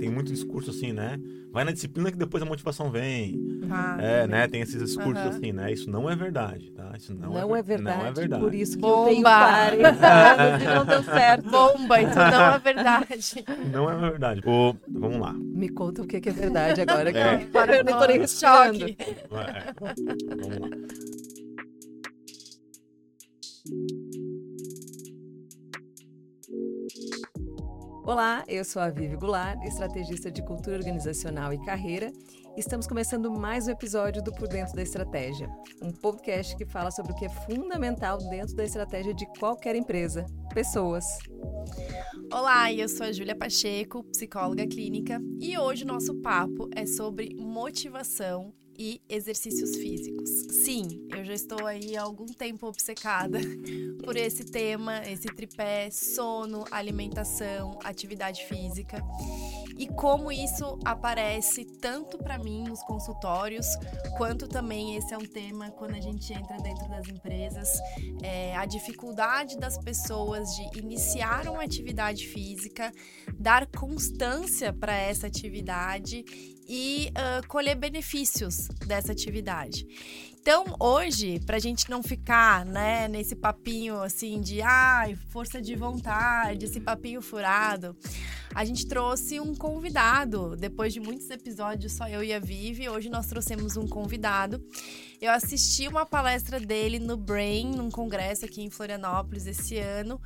[0.00, 1.18] tem muito discurso assim, né?
[1.52, 3.60] Vai na disciplina que depois a motivação vem.
[3.68, 3.96] Tá.
[4.00, 4.48] É, né?
[4.48, 5.28] Tem esses discursos Aham.
[5.28, 5.72] assim, né?
[5.72, 6.92] Isso não é verdade, tá?
[6.96, 7.98] Isso não, Não, é ver- verdade.
[7.98, 8.42] Não é verdade.
[8.42, 9.00] Por isso que Bomba!
[9.00, 10.06] eu tenho 40
[10.42, 11.50] anos e não deu certo.
[11.50, 13.44] Bomba, então não é verdade.
[13.72, 14.40] Não é verdade.
[14.46, 15.32] Ô, vamos lá.
[15.34, 17.12] Me conta o que é verdade agora.
[17.12, 17.34] que É.
[17.34, 18.26] eu- Eu não tô nem.
[18.26, 18.96] Choque.
[19.00, 20.68] É, vamos lá.
[28.10, 32.10] Olá, eu sou a Vivi Goulart, estrategista de cultura organizacional e carreira.
[32.56, 35.48] Estamos começando mais um episódio do Por Dentro da Estratégia,
[35.80, 40.26] um podcast que fala sobre o que é fundamental dentro da estratégia de qualquer empresa:
[40.52, 41.04] pessoas.
[42.32, 47.32] Olá, eu sou a Júlia Pacheco, psicóloga clínica, e hoje o nosso papo é sobre
[47.36, 50.30] motivação e exercícios físicos.
[50.50, 53.38] Sim, eu já estou aí há algum tempo obcecada
[54.00, 59.02] por esse tema, esse tripé sono, alimentação, atividade física.
[59.78, 63.66] E como isso aparece tanto para mim nos consultórios,
[64.16, 67.68] quanto também esse é um tema quando a gente entra dentro das empresas,
[68.22, 72.92] é, a dificuldade das pessoas de iniciar uma atividade física,
[73.38, 76.24] dar constância para essa atividade
[76.70, 79.84] e ah, colher benefícios dessa atividade.
[80.40, 85.76] Então, hoje, para a gente não ficar né, nesse papinho assim de ai, força de
[85.76, 87.94] vontade, esse papinho furado,
[88.54, 90.56] a gente trouxe um convidado.
[90.56, 94.64] Depois de muitos episódios, só eu e a Vivi, hoje nós trouxemos um convidado.
[95.20, 100.18] Eu assisti uma palestra dele no Brain, num congresso aqui em Florianópolis esse ano.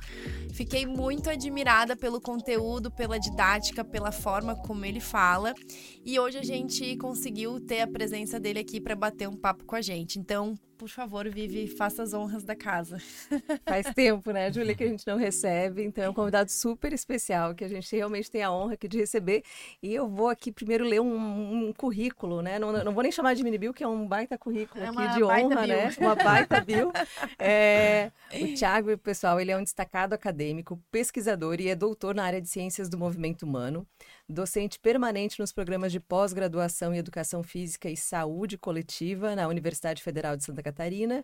[0.53, 5.53] Fiquei muito admirada pelo conteúdo, pela didática, pela forma como ele fala.
[6.05, 9.75] E hoje a gente conseguiu ter a presença dele aqui para bater um papo com
[9.75, 10.17] a gente.
[10.17, 12.97] Então, por favor, Vivi, faça as honras da casa.
[13.65, 15.83] Faz tempo, né, Júlia, que a gente não recebe.
[15.83, 18.97] Então é um convidado super especial que a gente realmente tem a honra aqui de
[18.97, 19.43] receber.
[19.81, 22.59] E eu vou aqui primeiro ler um, um currículo, né?
[22.59, 25.15] Não, não vou nem chamar de mini bio, que é um baita currículo É aqui
[25.15, 25.89] de honra, né?
[25.99, 26.91] Uma baita bio.
[27.39, 32.41] É, o Thiago, pessoal, ele é um destacado acadêmico, pesquisador e é doutor na área
[32.41, 33.87] de ciências do movimento humano,
[34.27, 40.35] docente permanente nos programas de pós-graduação em educação física e saúde coletiva na Universidade Federal
[40.35, 41.23] de Santa Catarina.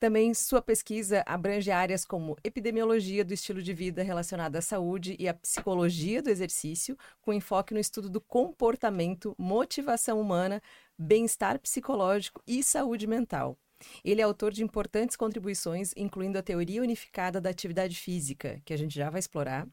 [0.00, 5.28] Também sua pesquisa abrange áreas como epidemiologia do estilo de vida relacionada à saúde e
[5.28, 10.60] a psicologia do exercício, com enfoque no estudo do comportamento, motivação humana,
[10.98, 13.56] bem-estar psicológico e saúde mental.
[14.04, 18.76] Ele é autor de importantes contribuições, incluindo a teoria unificada da atividade física, que a
[18.76, 19.66] gente já vai explorar,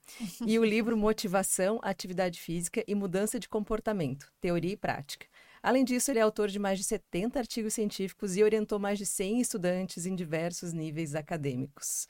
[0.45, 5.27] e o livro Motivação, Atividade Física e Mudança de Comportamento, Teoria e Prática.
[5.61, 9.05] Além disso, ele é autor de mais de 70 artigos científicos e orientou mais de
[9.05, 12.07] 100 estudantes em diversos níveis acadêmicos.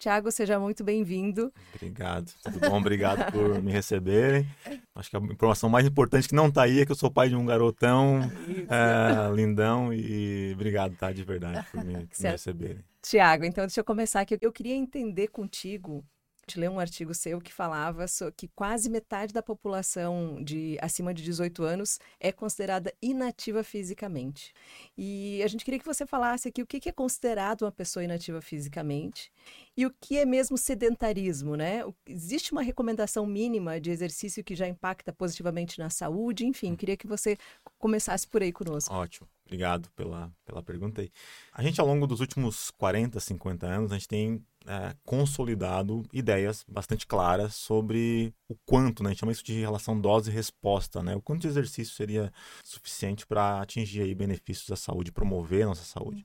[0.00, 1.52] Tiago, seja muito bem-vindo.
[1.74, 2.32] Obrigado.
[2.42, 2.78] Tudo bom?
[2.78, 4.48] Obrigado por me receberem.
[4.94, 7.28] Acho que a informação mais importante que não está aí é que eu sou pai
[7.28, 11.12] de um garotão é, lindão e obrigado, tá?
[11.12, 12.82] De verdade, por me, me receberem.
[13.02, 14.38] Tiago, então deixa eu começar aqui.
[14.40, 16.02] Eu queria entender contigo,
[16.50, 18.04] te ler um artigo seu que falava
[18.36, 24.52] que quase metade da população de acima de 18 anos é considerada inativa fisicamente.
[24.96, 28.40] E a gente queria que você falasse aqui o que é considerado uma pessoa inativa
[28.40, 29.30] fisicamente
[29.76, 31.82] e o que é mesmo sedentarismo, né?
[32.06, 36.46] Existe uma recomendação mínima de exercício que já impacta positivamente na saúde?
[36.46, 37.36] Enfim, queria que você
[37.78, 38.92] começasse por aí conosco.
[38.92, 39.28] Ótimo.
[39.46, 41.10] Obrigado pela, pela pergunta aí.
[41.52, 46.64] A gente, ao longo dos últimos 40, 50 anos, a gente tem é, consolidado ideias
[46.68, 49.08] bastante claras sobre o quanto, né?
[49.08, 51.16] A gente chama isso de relação dose e resposta, né?
[51.16, 52.32] O quanto de exercício seria
[52.64, 56.24] suficiente para atingir aí benefícios da saúde, promover a nossa saúde.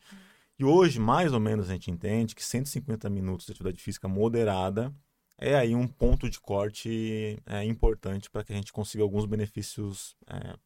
[0.58, 4.94] E hoje, mais ou menos, a gente entende que 150 minutos de atividade física moderada
[5.38, 10.16] é aí um ponto de corte é, importante para que a gente consiga alguns benefícios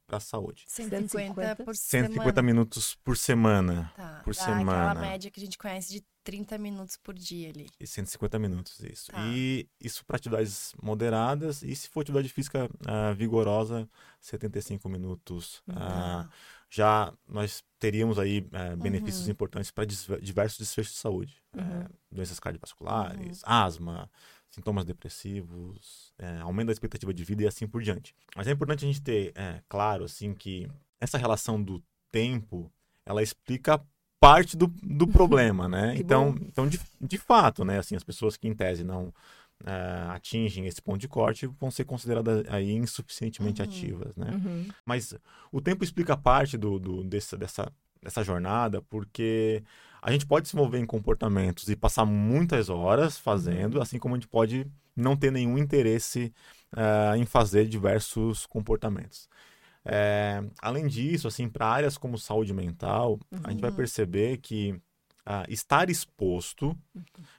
[0.05, 0.63] para a saúde.
[0.67, 2.41] 150 por 150 semana.
[2.43, 3.91] minutos por semana.
[3.95, 4.91] Tá, por dá semana.
[4.91, 7.67] Aquela média que a gente conhece de 30 minutos por dia ali.
[7.79, 9.11] E 150 minutos, isso.
[9.11, 9.25] Tá.
[9.27, 11.63] E isso para atividades moderadas.
[11.63, 13.89] E se for atividade física ah, vigorosa,
[14.21, 15.63] 75 minutos.
[15.69, 16.29] Ah, Tá.
[16.69, 19.31] já nós teríamos aí eh, benefícios Uhum.
[19.31, 21.35] importantes para diversos desfechos de saúde.
[21.57, 21.85] Uhum.
[22.11, 23.49] Doenças cardiovasculares, Uhum.
[23.51, 24.11] asma,
[24.51, 28.15] sintomas depressivos, eh, aumento da expectativa de vida e assim por diante.
[28.35, 30.69] Mas é importante a gente ter eh, claro assim que
[30.99, 31.81] essa relação do
[32.11, 32.71] tempo,
[33.05, 33.81] ela explica
[34.19, 35.95] parte do, do problema, né?
[35.97, 36.45] Então, bom.
[36.45, 37.77] então de, de fato, né?
[37.79, 39.13] Assim, as pessoas que em tese não
[39.65, 43.67] eh, atingem esse ponto de corte vão ser consideradas aí insuficientemente Uhum.
[43.67, 44.31] ativas, né?
[44.31, 44.67] Uhum.
[44.85, 45.13] Mas
[45.51, 49.63] o tempo explica parte do, do- dessa, dessa, dessa jornada, porque
[50.01, 54.17] a gente pode se envolver em comportamentos e passar muitas horas fazendo, assim como a
[54.17, 54.65] gente pode
[54.95, 56.33] não ter nenhum interesse
[56.73, 59.29] uh, em fazer diversos comportamentos.
[59.85, 63.39] É, além disso, assim, para áreas como saúde mental, uhum.
[63.43, 63.75] a gente vai uhum.
[63.75, 64.71] perceber que
[65.25, 66.77] uh, estar exposto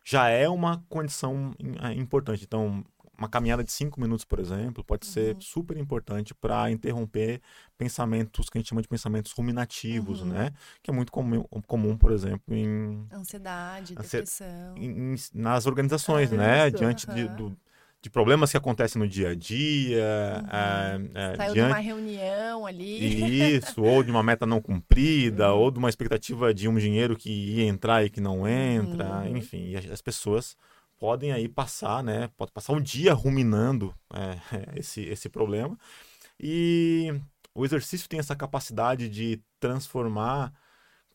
[0.05, 1.55] já é uma condição
[1.97, 2.45] importante.
[2.45, 2.85] Então,
[3.21, 5.13] uma caminhada de cinco minutos, por exemplo, pode uhum.
[5.13, 7.41] ser super importante para interromper
[7.77, 10.29] pensamentos que a gente chama de pensamentos ruminativos, uhum.
[10.29, 10.53] né?
[10.83, 13.07] Que é muito comum, comum por exemplo, em...
[13.13, 14.75] Ansiedade, depressão.
[14.75, 16.69] Em, em, nas organizações, né?
[16.69, 17.55] Isso, Diante de, do,
[18.01, 20.43] de problemas que acontecem no dia a dia.
[20.43, 21.11] Uhum.
[21.15, 21.69] É, é, Saiu diante...
[21.69, 23.55] de uma reunião ali.
[23.55, 25.61] Isso, ou de uma meta não cumprida, uhum.
[25.61, 29.37] ou de uma expectativa de um dinheiro que ia entrar e que não entra, uhum.
[29.37, 29.75] enfim.
[29.77, 30.57] As pessoas
[31.01, 32.31] podem aí passar, né?
[32.37, 34.39] Pode passar um dia ruminando é,
[34.79, 35.77] esse, esse problema.
[36.39, 37.13] E
[37.55, 40.53] o exercício tem essa capacidade de transformar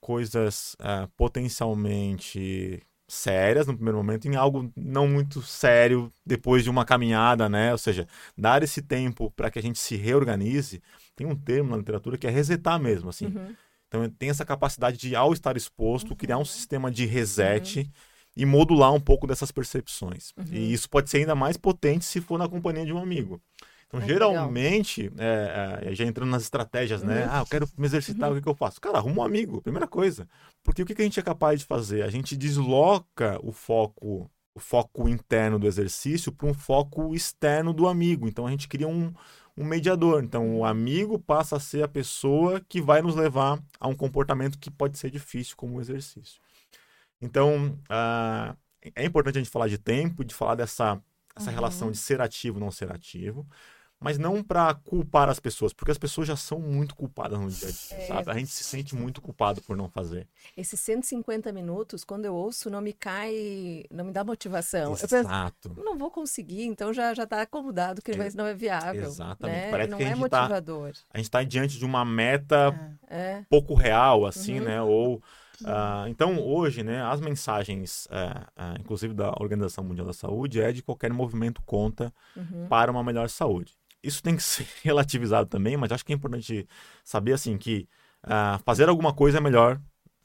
[0.02, 6.84] coisas é, potencialmente sérias no primeiro momento em algo não muito sério depois de uma
[6.84, 7.72] caminhada, né?
[7.72, 10.82] Ou seja, dar esse tempo para que a gente se reorganize.
[11.16, 13.28] Tem um termo na literatura que é resetar mesmo, assim.
[13.28, 13.56] Uhum.
[13.88, 16.16] Então tem essa capacidade de, ao estar exposto, uhum.
[16.16, 17.82] criar um sistema de reset.
[17.82, 20.32] Uhum e modular um pouco dessas percepções.
[20.38, 20.46] Uhum.
[20.52, 23.42] E isso pode ser ainda mais potente se for na companhia de um amigo.
[23.88, 27.26] Então, é geralmente, é, é, já entrando nas estratégias, né?
[27.26, 27.30] uhum.
[27.32, 28.36] Ah, eu quero me exercitar, uhum.
[28.36, 28.82] o que, que, eu faço?
[28.82, 30.28] Cara, arruma um amigo, primeira coisa.
[30.64, 32.04] Porque o que, que a gente é capaz de fazer?
[32.04, 37.88] A gente desloca o foco, o foco interno do exercício para um foco externo do
[37.88, 38.28] amigo.
[38.28, 39.14] Então, a gente cria um,
[39.56, 40.24] um mediador.
[40.24, 44.58] Então, o amigo passa a ser a pessoa que vai nos levar a um comportamento
[44.58, 46.42] que pode ser difícil, como o exercício.
[47.26, 48.56] Então, uh,
[48.96, 51.02] é importante a gente falar de tempo, de falar dessa
[51.36, 51.56] essa uhum.
[51.56, 53.46] relação de ser ativo não ser ativo,
[54.00, 57.68] mas não para culpar as pessoas, porque as pessoas já são muito culpadas no dia
[57.68, 58.32] a dia, é, sabe?
[58.32, 60.28] A gente se sente muito culpado por não fazer.
[60.56, 64.94] Esses 150 minutos, quando eu ouço, não me cai, não me dá motivação.
[64.94, 65.16] Exato.
[65.70, 69.08] Eu penso, não vou conseguir, então já já está acomodado que é, não é viável.
[69.08, 69.58] Exatamente.
[69.58, 69.72] Né?
[69.72, 70.94] Parece não que a é gente tá motivador.
[70.94, 73.44] Tá, a gente está diante de uma meta é.
[73.50, 74.66] pouco real, assim, uhum.
[74.66, 74.82] né?
[74.82, 75.22] Ou
[75.62, 80.72] Uh, então, hoje, né, as mensagens, uh, uh, inclusive da Organização Mundial da Saúde, é
[80.72, 82.68] de qualquer movimento conta uhum.
[82.68, 83.74] para uma melhor saúde.
[84.04, 86.68] Isso tem que ser relativizado também, mas acho que é importante
[87.04, 87.88] saber assim que
[88.66, 89.80] fazer alguma coisa é melhor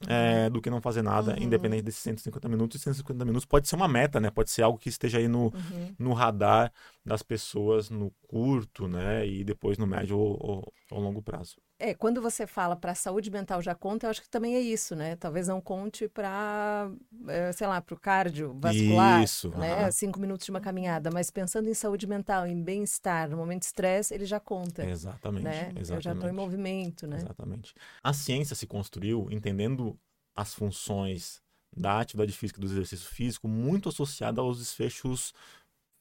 [0.07, 1.43] é, do que não fazer nada, uhum.
[1.43, 2.79] independente desses 150 minutos.
[2.79, 4.29] E 150 minutos pode ser uma meta, né?
[4.29, 5.95] Pode ser algo que esteja aí no, uhum.
[5.97, 6.71] no radar
[7.03, 9.27] das pessoas no curto, né?
[9.27, 11.55] E depois no médio ou, ou, longo prazo.
[11.79, 14.59] É, quando você fala para a saúde mental já conta, eu acho que também é
[14.59, 15.15] isso, né?
[15.15, 16.91] Talvez não conte para,
[17.27, 19.85] é, sei lá, para o cardiovascular, isso, né?
[19.85, 19.91] Uhum.
[19.91, 23.65] Cinco minutos de uma caminhada, mas pensando em saúde mental, em bem-estar, no momento de
[23.65, 24.85] estresse, ele já conta.
[24.85, 25.43] Exatamente.
[25.43, 25.73] Né?
[25.75, 25.91] exatamente.
[25.91, 27.17] Eu já estou em movimento, né?
[27.17, 27.73] Exatamente.
[28.03, 29.99] A ciência se construiu entendendo
[30.35, 31.41] as funções
[31.75, 35.33] da atividade física do exercício físico muito associada aos desfechos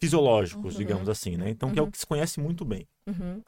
[0.00, 0.78] fisiológicos, uhum.
[0.78, 1.50] digamos assim, né?
[1.50, 1.90] Então, que é o uhum.
[1.90, 2.88] que se conhece muito bem.
[3.06, 3.42] Uhum.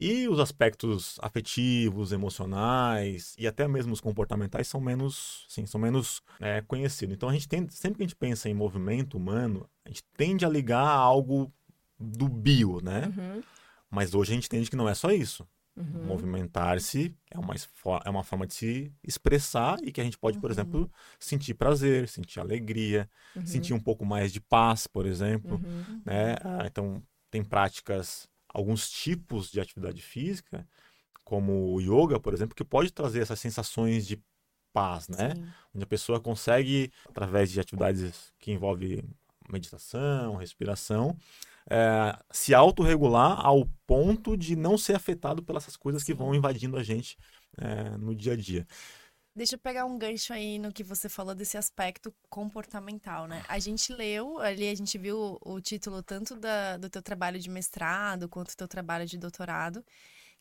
[0.00, 6.20] E os aspectos afetivos, emocionais e até mesmo os comportamentais são menos, sim, são menos
[6.40, 7.14] é, conhecidos.
[7.14, 10.44] Então a gente tem, sempre que a gente pensa em movimento humano, a gente tende
[10.44, 11.52] a ligar a algo
[11.98, 13.12] do bio, né?
[13.16, 13.42] Uhum.
[13.88, 15.46] Mas hoje a gente entende que não é só isso.
[15.74, 16.04] Uhum.
[16.04, 17.54] Movimentar-se é uma,
[18.04, 20.52] é uma forma de se expressar e que a gente pode, por uhum.
[20.52, 23.46] exemplo, sentir prazer, sentir alegria, uhum.
[23.46, 25.54] sentir um pouco mais de paz, por exemplo.
[25.54, 26.02] Uhum.
[26.04, 26.36] Né?
[26.44, 30.66] Ah, então, tem práticas alguns tipos de atividade física,
[31.24, 34.22] como o yoga, por exemplo, que pode trazer essas sensações de
[34.72, 35.34] paz, né?
[35.34, 35.46] Sim.
[35.74, 39.02] Onde a pessoa consegue, através de atividades que envolvem
[39.48, 41.16] meditação, respiração,
[41.70, 46.82] é, se autorregular ao ponto de não ser afetado pelas coisas que vão invadindo a
[46.82, 47.16] gente
[47.58, 48.66] é, no dia a dia.
[49.34, 53.42] Deixa eu pegar um gancho aí no que você falou desse aspecto comportamental, né?
[53.48, 57.48] A gente leu, ali a gente viu o título tanto da, do teu trabalho de
[57.48, 59.82] mestrado quanto do teu trabalho de doutorado,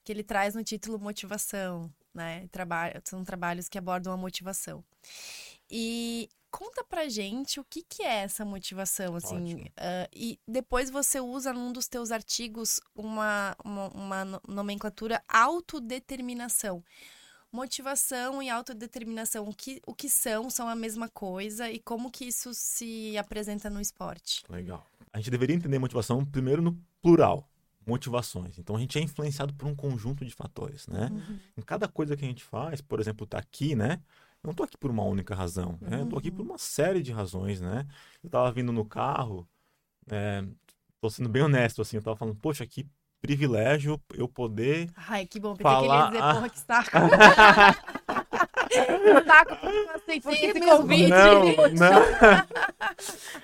[0.04, 2.50] que ele traz no título motivação, né?
[2.52, 4.84] Trabalho, são trabalhos que abordam a motivação.
[5.70, 9.64] E conta pra gente o que, que é essa motivação, assim.
[9.64, 16.84] Uh, e depois você usa num dos teus artigos uma, uma, uma nomenclatura autodeterminação
[17.52, 22.26] motivação e autodeterminação, o que, o que são, são a mesma coisa e como que
[22.26, 24.44] isso se apresenta no esporte?
[24.50, 24.88] Legal.
[25.12, 27.50] A gente deveria entender motivação primeiro no plural,
[27.86, 28.58] motivações.
[28.58, 31.10] Então a gente é influenciado por um conjunto de fatores, né?
[31.12, 31.40] Uhum.
[31.58, 34.02] Em cada coisa que a gente faz, por exemplo, tá aqui, né?
[34.44, 35.98] Não tô aqui por uma única razão, né?
[35.98, 36.04] Uhum.
[36.04, 37.86] Eu tô aqui por uma série de razões, né?
[38.24, 39.48] Eu tava vindo no carro,
[40.10, 40.44] é,
[41.00, 42.88] tô sendo bem honesto, assim, eu tava falando, poxa, que
[43.22, 44.90] privilégio eu poder.
[44.96, 46.12] Ai, que bom, pensei falar...
[46.12, 46.92] que ele ia dizer, porra, que saco.
[49.26, 49.58] Taco,
[50.24, 50.66] porque mesmo?
[50.66, 51.10] convite.
[51.10, 51.44] Não,
[51.76, 52.02] não.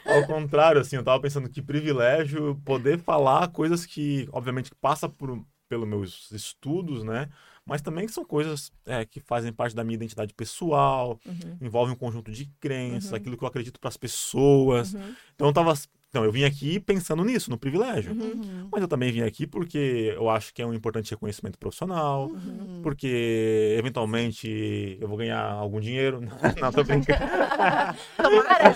[0.05, 5.45] Ao contrário, assim, eu tava pensando que privilégio poder falar coisas que, obviamente, passa por,
[5.69, 7.29] pelos meus estudos, né?
[7.67, 11.57] Mas também são coisas é, que fazem parte da minha identidade pessoal, Uhum.
[11.61, 13.17] envolvem um conjunto de crenças, Uhum.
[13.17, 14.93] aquilo que eu acredito para as pessoas.
[14.93, 15.13] Uhum.
[15.35, 15.73] Então eu tava,
[16.09, 18.13] então eu vim aqui pensando nisso, no privilégio.
[18.13, 18.69] Uhum.
[18.71, 22.79] Mas eu também vim aqui porque eu acho que é um importante reconhecimento profissional, Uhum.
[22.81, 26.21] porque eventualmente eu vou ganhar algum dinheiro.
[26.61, 27.19] Não, tô brincando.
[28.17, 28.75] Tomara,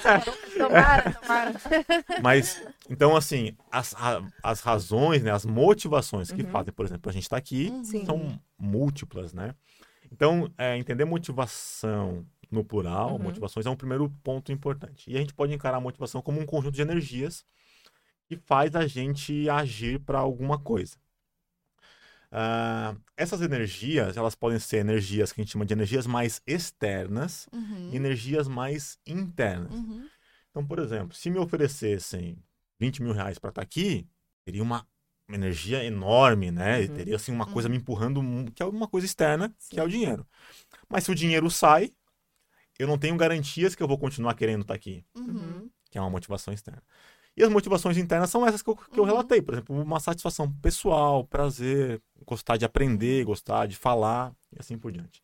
[0.58, 1.54] tomara, tomara.
[2.22, 3.96] Mas, então, assim, as,
[4.44, 6.50] as razões, né, as motivações que Uhum.
[6.50, 8.06] fazem, por exemplo, a gente estar aqui Sim.
[8.06, 9.56] são múltiplas, né?
[10.12, 13.20] Então, é, entender motivação no plural, Uhum.
[13.20, 15.10] motivações é um primeiro ponto importante.
[15.10, 17.46] E a gente pode encarar a motivação como um conjunto de energias
[18.28, 20.98] que faz a gente agir para alguma coisa.
[22.34, 27.48] Ah, essas energias, elas podem ser energias que a gente chama de energias mais externas
[27.52, 27.90] Uhum.
[27.92, 29.74] e energias mais internas.
[29.74, 30.08] Uhum.
[30.50, 32.38] Então, por exemplo, se me oferecessem
[32.80, 34.08] 20 mil reais para estar aqui,
[34.46, 34.88] teria uma
[35.30, 36.82] energia enorme, né?
[36.82, 36.88] Uhum.
[36.90, 37.76] Teria assim uma coisa Uhum.
[37.76, 38.22] me empurrando,
[38.54, 39.92] que é uma coisa externa, que é o Sim.
[40.00, 40.26] dinheiro.
[40.90, 41.92] Mas se o dinheiro sai,
[42.82, 45.70] eu não tenho garantias que eu vou continuar querendo estar aqui, Uhum.
[45.90, 46.82] que é uma motivação externa.
[47.36, 49.10] E as motivações internas são essas que eu, que eu Uhum.
[49.10, 54.78] relatei, por exemplo, uma satisfação pessoal, prazer, gostar de aprender, gostar de falar e assim
[54.78, 55.22] por diante.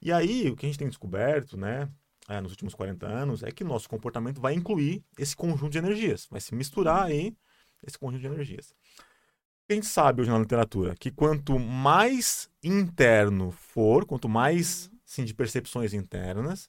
[0.00, 1.88] E aí, o que a gente tem descoberto, né,
[2.28, 6.26] é, nos últimos 40 anos, é que nosso comportamento vai incluir esse conjunto de energias,
[6.30, 7.36] vai se misturar aí
[7.86, 8.72] esse conjunto de energias.
[9.68, 15.34] A gente sabe hoje na literatura que quanto mais interno for, quanto mais sim, de
[15.34, 16.68] percepções internas,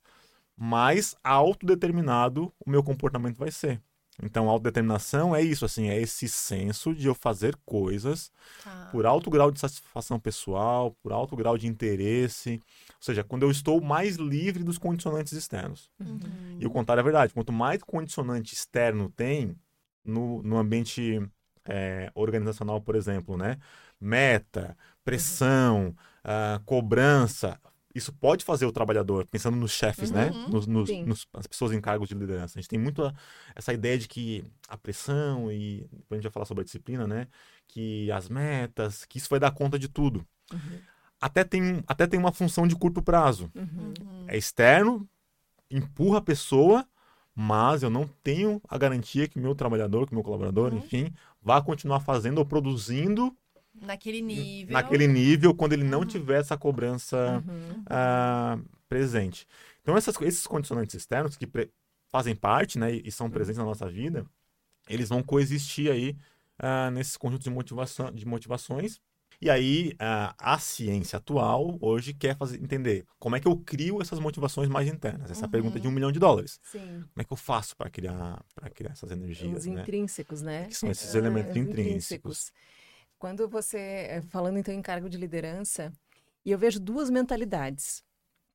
[0.58, 3.82] mais autodeterminado o meu comportamento vai ser.
[4.22, 8.32] Então, autodeterminação é isso, assim, é esse senso de eu fazer coisas
[8.64, 8.90] Tá.
[8.92, 13.50] por alto grau de satisfação pessoal, por alto grau de interesse, ou seja, quando eu
[13.50, 15.90] estou mais livre dos condicionantes externos.
[16.00, 16.20] Uhum.
[16.60, 17.34] E o contrário é verdade.
[17.34, 19.56] Quanto mais condicionante externo tem
[20.06, 21.20] no, no ambiente
[21.66, 23.58] é, organizacional, por exemplo, né?
[24.00, 27.60] Meta, pressão, ah, cobrança.
[27.96, 30.32] Isso pode fazer o trabalhador, pensando nos chefes, né?
[30.32, 30.50] Uhum.
[30.50, 31.04] Nos, nos- Sim.
[31.06, 32.58] nos- as pessoas em cargos de liderança.
[32.58, 33.14] A gente tem muito a-
[33.56, 37.06] essa ideia de que a pressão, e depois a gente vai falar sobre a disciplina,
[37.06, 37.28] né?
[37.68, 40.26] Que as metas, que isso vai dar conta de tudo.
[40.52, 40.80] Uhum.
[41.22, 43.94] Até tem, até tem uma função de curto prazo Uhum.
[44.02, 44.26] Uhum.
[44.28, 45.08] é externo,
[45.70, 46.86] empurra a pessoa,
[47.36, 50.80] mas eu não tenho a garantia que meu trabalhador, que meu colaborador, Uhum.
[50.80, 53.36] enfim, vá continuar fazendo ou produzindo
[53.74, 54.74] Naquele nível.
[54.74, 56.06] naquele nível quando ele não Uhum.
[56.06, 57.84] tiver essa cobrança Uhum.
[57.90, 59.48] ah, presente.
[59.82, 61.48] Então, essas, esses condicionantes externos que
[62.10, 64.26] fazem parte né, e e são presentes na nossa vida,
[64.88, 66.16] eles vão coexistir aí
[66.94, 69.00] nesses conjuntos de, motivação, de motivações.
[69.42, 74.02] E aí, ah, a ciência atual hoje quer fazer, entender como é que eu crio
[74.02, 75.32] essas motivações mais internas.
[75.32, 75.52] Essa Uhum.
[75.52, 76.60] pergunta de um milhão de dólares.
[76.64, 77.02] Sim.
[77.02, 78.42] Como é que eu faço para criar,
[78.74, 79.58] criar essas energias?
[79.62, 79.82] Os Né?
[79.82, 80.68] intrínsecos, né?
[80.68, 82.52] Que são esses elementos os intrínsecos.
[83.24, 85.94] Quando você, eh, falando então em cargo de liderança,
[86.46, 88.04] e eu vejo duas mentalidades.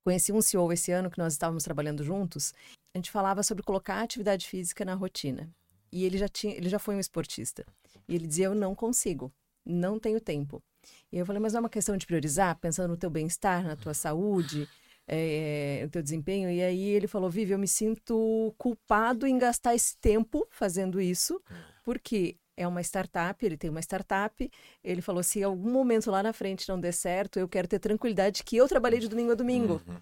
[0.05, 2.53] Conheci um CEO esse ano que nós estávamos trabalhando juntos.
[2.95, 5.49] A gente falava sobre colocar a atividade física na rotina.
[5.91, 7.65] E ele já tinha, ele já foi um esportista.
[8.07, 9.33] E ele dizia: "Eu não consigo,
[9.65, 10.63] não tenho tempo".
[11.11, 13.75] E eu falei: "Mas não é uma questão de priorizar, pensando no teu bem-estar, na
[13.75, 14.69] tua saúde,
[15.07, 16.51] eh, no teu desempenho?".
[16.51, 21.41] E aí ele falou: "Vivi, eu me sinto culpado em gastar esse tempo fazendo isso,
[21.83, 24.51] porque é uma startup, ele tem uma startup.
[24.83, 28.43] Ele falou: se algum momento lá na frente não der certo, eu quero ter tranquilidade
[28.43, 29.81] que eu trabalhei de domingo a domingo.
[29.87, 29.97] Uhum.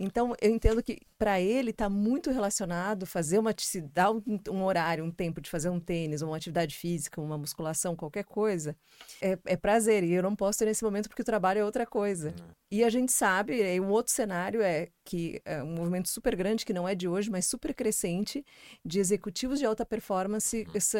[0.00, 4.64] Então, eu entendo que para ele está muito relacionado fazer uma se dar um, um
[4.64, 8.74] horário, um tempo de fazer um tênis, uma atividade física, uma musculação, qualquer coisa,
[9.20, 10.02] é, é prazer.
[10.02, 12.34] E eu não posso ter nesse momento porque o trabalho é outra coisa.
[12.70, 16.66] E a gente sabe, e um outro cenário é que é um movimento super grande,
[16.66, 18.44] que não é de hoje, mas super crescente,
[18.84, 20.98] de executivos de alta performance que se-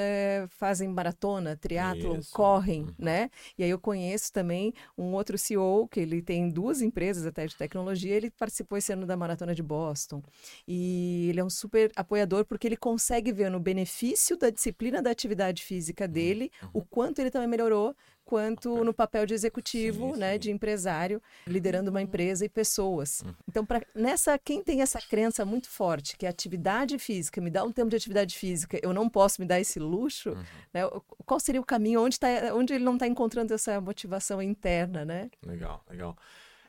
[0.48, 2.32] fazem maratona, triatlon, Isso.
[2.32, 2.94] correm, Uhum.
[2.98, 3.30] né?
[3.56, 7.56] E aí eu conheço também um outro CEO que ele tem duas empresas até de
[7.56, 10.22] tecnologia, ele participou esse ano da maratona de Boston.
[10.66, 15.10] E ele é um super apoiador porque ele consegue ver no benefício da disciplina da
[15.10, 17.94] atividade física dele o quanto ele também melhorou
[18.28, 20.38] quanto no papel de executivo, Sim, né, sim.
[20.40, 23.22] de empresário, liderando uma empresa e pessoas.
[23.22, 23.34] Uhum.
[23.48, 27.64] Então, pra, nessa quem tem essa crença muito forte que a atividade física me dá
[27.64, 30.44] um tempo de atividade física, eu não posso me dar esse luxo, Uhum.
[30.74, 30.82] né?
[31.24, 35.30] Qual seria o caminho onde, tá, onde ele não está encontrando essa motivação interna, né?
[35.46, 36.14] Legal, legal.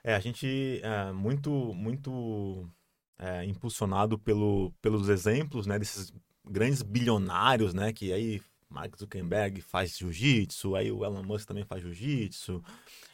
[0.01, 2.69] É, a gente é muito, muito
[3.17, 6.13] é, impulsionado pelo, pelos exemplos, né, desses
[6.49, 11.81] grandes bilionários, né, que aí Mark Zuckerberg faz jiu-jitsu, aí o Elon Musk também faz
[11.81, 12.63] jiu-jitsu.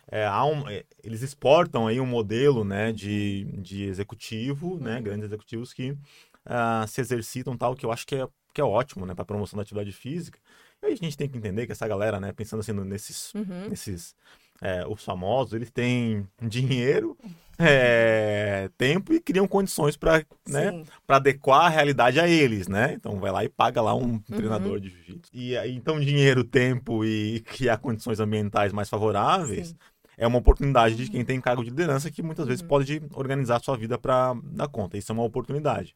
[0.08, 5.74] É, um, é, eles exportam aí um modelo né, de, de executivo, né, grandes executivos
[5.74, 9.24] que uh, se exercitam tal, que eu acho que é, que é ótimo né, para
[9.24, 10.40] a promoção da atividade física.
[10.82, 13.70] E aí a gente tem que entender que essa galera, né, pensando assim nesses, uhum.
[13.70, 14.16] nesses
[14.62, 17.18] é, os famosos, eles têm dinheiro,
[17.58, 22.94] é, tempo e criam condições para né, adequar a realidade a eles, né?
[22.94, 24.20] Então vai lá e paga lá um uhum.
[24.20, 25.32] treinador de jiu-jitsu.
[25.34, 29.76] E então dinheiro, tempo e criar condições ambientais mais favoráveis Sim.
[30.18, 32.68] é uma oportunidade de quem tem cargo de liderança que muitas vezes uhum.
[32.68, 34.98] pode organizar a sua vida para dar conta.
[34.98, 35.96] Isso é uma oportunidade.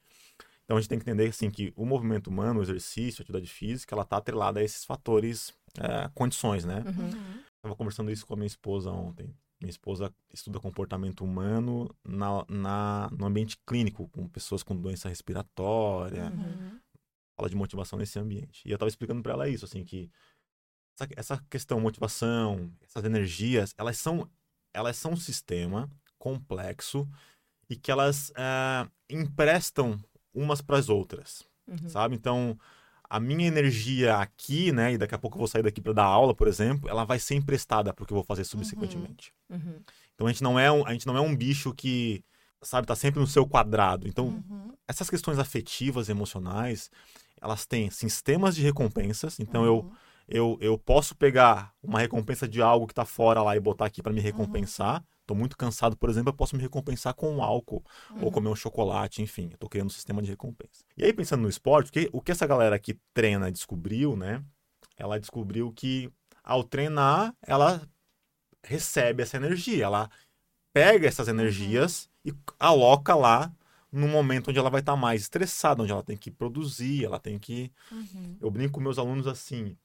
[0.64, 3.48] Então a gente tem que entender assim que o movimento humano, o exercício, a atividade
[3.48, 6.84] física, ela está atrelada a esses fatores, é, condições, né?
[6.86, 7.42] Uhum.
[7.60, 9.36] Estava conversando isso com a minha esposa ontem.
[9.60, 16.32] Minha esposa estuda comportamento humano na, na, no ambiente clínico, com pessoas com doença respiratória.
[16.32, 16.80] Uhum.
[17.36, 18.66] Fala de motivação nesse ambiente.
[18.66, 20.10] E eu estava explicando para ela isso, assim, que
[20.98, 24.30] essa, essa questão motivação, essas energias, elas são,
[24.74, 27.08] elas são um sistema complexo
[27.70, 30.00] e que elas é, emprestam
[30.34, 31.90] umas para as outras, uhum.
[31.90, 32.16] sabe?
[32.16, 32.58] Então,
[33.10, 36.04] a minha energia aqui, né, e daqui a pouco eu vou sair daqui para dar
[36.04, 39.34] aula, por exemplo, ela vai ser emprestada para o que eu vou fazer subsequentemente.
[39.50, 39.58] Uhum.
[39.58, 39.80] Uhum.
[40.14, 42.24] Então a gente não é um, a gente não é um bicho que,
[42.62, 44.08] sabe, tá sempre no seu quadrado.
[44.08, 44.74] Então, uhum.
[44.88, 46.92] essas questões afetivas, emocionais,
[47.42, 49.40] elas têm sistemas de recompensas.
[49.40, 49.92] Então eu uhum.
[50.28, 54.04] eu, eu posso pegar uma recompensa de algo que está fora lá e botar aqui
[54.04, 55.04] para me recompensar.
[55.30, 58.26] Estou muito cansado, por exemplo, eu posso me recompensar com um álcool uhum.
[58.26, 59.52] ou comer um chocolate, enfim.
[59.54, 60.84] Estou criando um sistema de recompensa.
[60.98, 64.44] E aí, pensando no esporte, que, o que essa galera que treina descobriu, né?
[64.98, 66.12] Ela descobriu que
[66.44, 67.88] ao treinar, ela
[68.64, 69.86] recebe essa energia.
[69.86, 70.10] Ela
[70.74, 71.36] pega essas uhum.
[71.36, 73.54] energias e aloca lá
[73.92, 77.20] no momento onde ela vai estar tá mais estressada, onde ela tem que produzir, ela
[77.20, 77.72] tem que.
[77.92, 78.36] Uhum.
[78.42, 79.78] Eu brinco com meus alunos assim: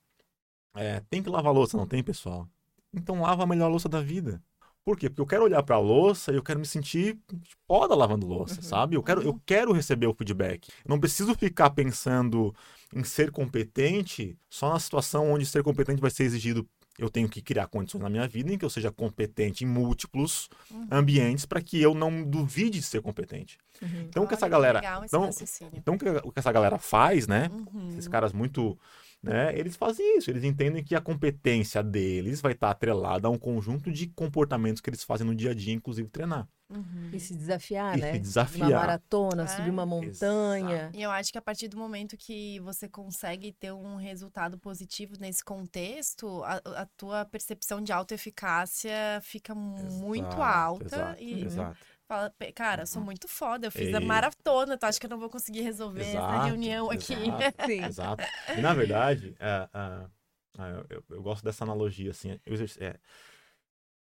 [0.74, 2.48] é, tem que lavar louça, não tem, pessoal?
[2.94, 4.42] Então lava a melhor louça da vida.
[4.85, 5.09] Por quê?
[5.09, 7.19] Porque eu quero olhar para a louça e eu quero me sentir
[7.67, 8.62] foda lavando louça, uhum.
[8.62, 8.97] sabe?
[8.97, 9.41] Eu quero, eu uhum.
[9.47, 10.69] quero receber o feedback.
[10.85, 12.55] Eu não preciso ficar pensando
[12.95, 16.69] em ser competente só na situação onde ser competente vai ser exigido.
[16.99, 20.49] Eu tenho que criar condições na minha vida em que eu seja competente em múltiplos
[20.71, 20.87] uhum.
[20.91, 23.59] ambientes para que eu não duvide de ser competente.
[23.81, 24.03] Uhum.
[24.03, 24.81] Então, o que essa galera.
[25.05, 25.31] Então,
[25.73, 27.51] então, o que essa galera faz, né?
[27.51, 27.88] Uhum.
[27.88, 28.79] Esses caras muito
[29.24, 29.58] né?
[29.58, 33.90] Eles fazem isso, eles entendem que a competência deles vai estar atrelada a um conjunto
[33.90, 36.48] de comportamentos que eles fazem no dia a dia, inclusive treinar.
[36.70, 37.10] Uhum.
[37.12, 38.12] E se desafiar, e né?
[38.14, 38.70] Se desafiar.
[38.70, 39.46] Uma maratona, é.
[39.46, 40.76] subir uma montanha.
[40.76, 40.96] Exato.
[40.96, 45.14] E eu acho que a partir do momento que você consegue ter um resultado positivo
[45.20, 50.84] nesse contexto, a, a tua percepção de autoeficácia fica exato, muito alta.
[50.84, 51.78] Exato, e, exato.
[52.07, 53.95] Fala, cara, sou muito foda, eu fiz e...
[53.95, 57.14] a maratona, tu acha que eu não vou conseguir resolver exato, essa reunião aqui?
[57.14, 57.85] Exato, Sim.
[57.85, 58.25] exato.
[58.57, 62.99] E na verdade, é, é, é, eu, eu, gosto dessa analogia, assim, eu, é,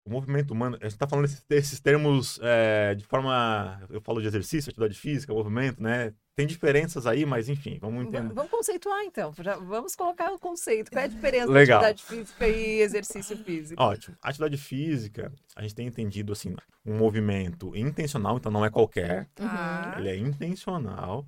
[0.05, 3.81] o movimento humano, a gente está falando desses, desses termos é, de forma.
[3.89, 6.13] Eu falo de exercício, atividade física, movimento, né?
[6.35, 8.33] Tem diferenças aí, mas enfim, vamos entender.
[8.33, 9.31] Vamos conceituar então.
[9.39, 10.91] Já vamos colocar o conceito.
[10.91, 11.79] Qual é a diferença Legal.
[11.79, 13.81] de atividade física e exercício físico?
[13.81, 14.17] Ótimo.
[14.21, 19.29] Atividade física, a gente tem entendido assim, um movimento intencional, então não é qualquer.
[19.39, 19.99] Uhum.
[19.99, 21.25] Ele é intencional,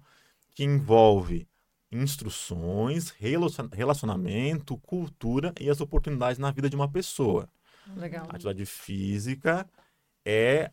[0.53, 1.47] que envolve
[1.91, 3.13] instruções,
[3.71, 7.47] relacionamento, cultura e as oportunidades na vida de uma pessoa.
[7.95, 8.25] Legal.
[8.29, 9.67] A atividade física
[10.25, 10.71] é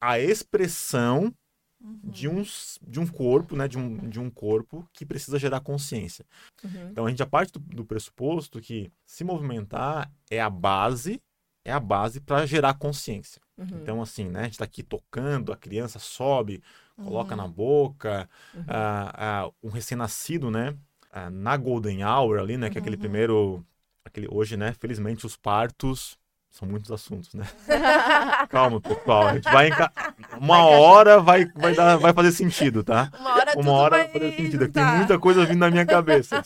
[0.00, 1.34] a expressão
[1.80, 2.00] uhum.
[2.04, 2.42] de, um,
[2.82, 3.66] de um corpo, né?
[3.66, 6.24] De um, de um corpo que precisa gerar consciência.
[6.62, 6.90] Uhum.
[6.90, 11.20] Então a gente já parte do, do pressuposto que se movimentar é a base,
[11.64, 13.40] é a base para gerar consciência.
[13.56, 13.80] Uhum.
[13.82, 14.40] Então, assim, né?
[14.40, 16.62] A gente está aqui tocando, a criança sobe,
[16.96, 17.52] coloca na uhum.
[17.52, 18.64] boca, uhum.
[18.68, 20.76] ah, ah, um recém-nascido, né?
[21.10, 22.70] Ah, na Golden Hour ali, né?
[22.70, 23.00] Que é aquele uhum.
[23.00, 23.66] primeiro.
[24.04, 24.74] Aquele, hoje, né?
[24.74, 26.18] Felizmente, os partos
[26.54, 27.44] são muitos assuntos, né?
[28.48, 29.26] Calma, pessoal.
[29.26, 29.92] A gente vai enca...
[30.38, 33.10] Uma hora vai, vai, dar, vai fazer sentido, tá?
[33.18, 34.68] Uma hora, Uma hora vai fazer sentido.
[34.68, 36.44] Tem muita coisa vindo na minha cabeça.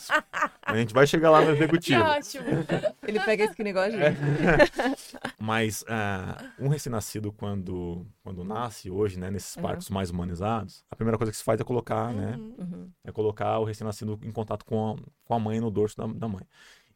[0.65, 2.03] A gente vai chegar lá no executivo.
[2.03, 2.43] Que ótimo.
[3.07, 3.99] Ele pega esse negócio.
[4.01, 4.15] É.
[5.37, 9.29] Mas uh, um recém-nascido, quando, quando nasce hoje, né?
[9.29, 9.61] Nesses uhum.
[9.61, 12.35] partos mais humanizados, a primeira coisa que se faz é colocar, né?
[12.35, 12.55] uhum.
[12.57, 12.65] né?
[12.65, 12.89] Uhum.
[13.03, 16.27] É colocar o recém-nascido em contato com a, com a mãe no dorso da, da
[16.27, 16.41] mãe.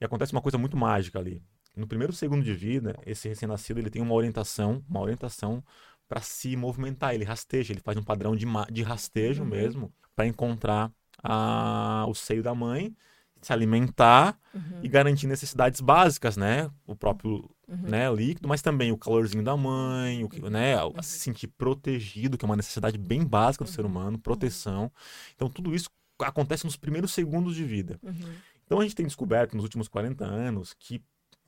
[0.01, 1.43] E acontece uma coisa muito mágica ali
[1.75, 5.63] no primeiro segundo de vida, esse recém-nascido ele tem uma orientação, uma orientação
[6.07, 7.15] para se movimentar.
[7.15, 9.49] Ele rasteja, ele faz um padrão de, de rastejo uhum.
[9.49, 10.91] mesmo para encontrar
[11.23, 12.95] a, o seio da mãe,
[13.41, 14.79] se alimentar uhum.
[14.83, 16.69] e garantir necessidades básicas, né?
[16.85, 17.89] O próprio uhum.
[17.89, 21.01] né, líquido, mas também o calorzinho da mãe, o, né, uhum.
[21.01, 23.91] se sentir protegido, que é uma necessidade bem básica do ser uhum.
[23.91, 24.91] humano, proteção.
[25.35, 27.99] Então tudo isso acontece nos primeiros segundos de vida.
[28.03, 28.33] Uhum.
[28.65, 31.01] Então a gente tem descoberto nos últimos 40 anos que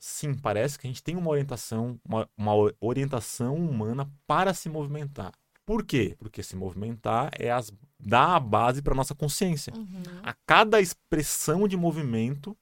[0.06, 5.32] sim, parece que a gente tem uma orientação, uma, uma orientação humana para se movimentar.
[5.66, 6.16] Por quê?
[6.20, 9.74] Porque se movimentar é as, dá a base para nossa consciência.
[9.76, 10.04] Uhum.
[10.22, 12.56] A cada expressão de movimento,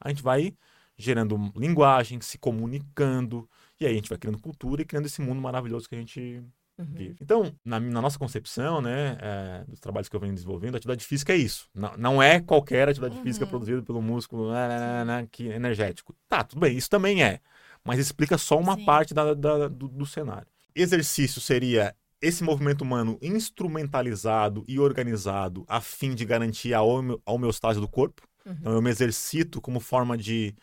[0.00, 0.52] a gente vai
[0.96, 5.40] gerando linguagem, se comunicando, e aí a gente vai criando cultura e criando esse mundo
[5.40, 6.42] maravilhoso que a gente
[6.78, 7.14] Uhum.
[7.20, 11.04] Então, na, na nossa concepção, né, é, dos trabalhos que eu venho desenvolvendo, a atividade
[11.04, 11.68] física é isso.
[11.74, 13.22] Não, não é qualquer atividade Uhum.
[13.22, 16.14] física produzida pelo músculo né, né, né, né, que é energético.
[16.28, 17.40] Tá, tudo bem, isso também é.
[17.84, 18.84] Mas explica só uma Sim.
[18.84, 20.46] parte da- da- do, do cenário.
[20.74, 27.32] Exercício seria esse movimento humano instrumentalizado e organizado a fim de garantir a home- a
[27.32, 28.22] homeostase do corpo.
[28.46, 28.56] Uhum.
[28.60, 30.54] Então eu me exercito como forma de,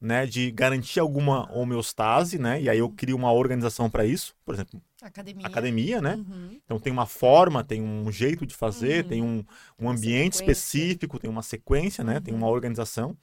[0.00, 2.60] né, de garantir alguma homeostase, né?
[2.60, 4.34] E aí eu crio uma organização para isso.
[4.44, 5.46] Por exemplo, Academia.
[5.46, 6.14] academia, né?
[6.16, 6.60] Uhum.
[6.64, 9.08] Então tem uma forma, tem um jeito de fazer, Uhum.
[9.08, 9.44] tem um,
[9.78, 12.20] um ambiente específico, tem uma sequência, né?
[12.20, 12.52] Tem uma Uhum.
[12.52, 13.16] organização.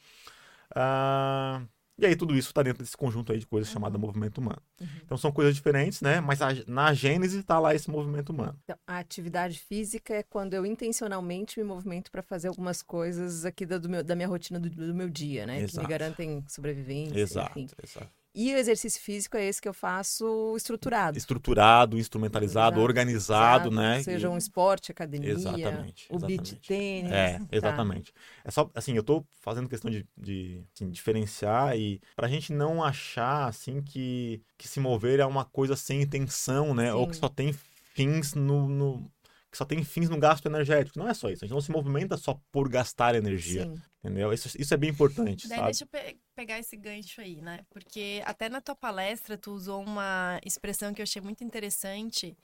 [0.75, 1.61] Ah,
[1.97, 3.73] e aí tudo isso está dentro desse conjunto aí de coisas Uhum.
[3.73, 4.61] chamado movimento humano.
[4.79, 4.87] Uhum.
[5.03, 6.19] Então são coisas diferentes, né?
[6.21, 8.57] Mas a- na gênese está lá esse movimento humano.
[8.63, 13.65] Então, a atividade física é quando eu intencionalmente me movimento para fazer algumas coisas aqui
[13.65, 15.57] da, do meu- da minha rotina do, do meu dia, né?
[15.57, 15.81] Que Exato.
[15.81, 17.19] me garantem sobrevivência.
[17.19, 17.73] Exato, enfim.
[17.83, 18.20] exato.
[18.33, 21.17] E o exercício físico é esse que eu faço estruturado.
[21.17, 23.75] Estruturado, instrumentalizado, Exato, organizado, Exato.
[23.75, 24.01] né?
[24.01, 26.55] Seja E- um esporte, academia, Exatamente, o exatamente.
[26.65, 27.11] tênis.
[27.11, 27.45] É, tá.
[27.51, 28.13] exatamente.
[28.45, 32.81] É só, assim, eu tô fazendo questão de, de assim, diferenciar e pra gente não
[32.81, 36.93] achar, assim, que, que se mover é uma coisa sem intenção, né?
[36.93, 37.19] Ou que Sim.
[37.21, 37.51] só tem
[37.93, 39.11] fins no, no-
[39.51, 40.97] que só tem fins no gasto energético.
[40.97, 41.43] Não é só isso.
[41.43, 43.81] A gente não se movimenta só por gastar energia, Sim.
[44.01, 44.31] entendeu?
[44.31, 45.71] Isso, isso é bem importante, Daí sabe?
[45.71, 47.59] deixa eu pe- pegar esse gancho aí, né?
[47.69, 52.35] Porque até na tua palestra tu usou uma expressão que eu achei muito interessante,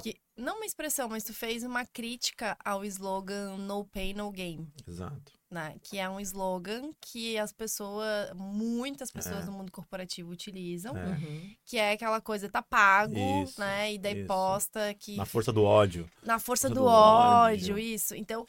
[0.00, 4.70] que não uma expressão, mas tu fez uma crítica ao slogan No Pain No Gain,
[4.86, 5.32] Exato.
[5.50, 5.74] né?
[5.82, 9.46] Que é um slogan que as pessoas, muitas pessoas É.
[9.46, 11.04] no mundo corporativo utilizam, É.
[11.06, 11.54] Uhum.
[11.64, 13.92] que é aquela coisa tá pago, Isso, né?
[13.94, 14.26] E daí isso.
[14.28, 16.08] posta que Na força do ódio.
[16.22, 17.78] na força Força do, do ódio, ódio.
[17.78, 18.14] isso.
[18.14, 18.44] Então,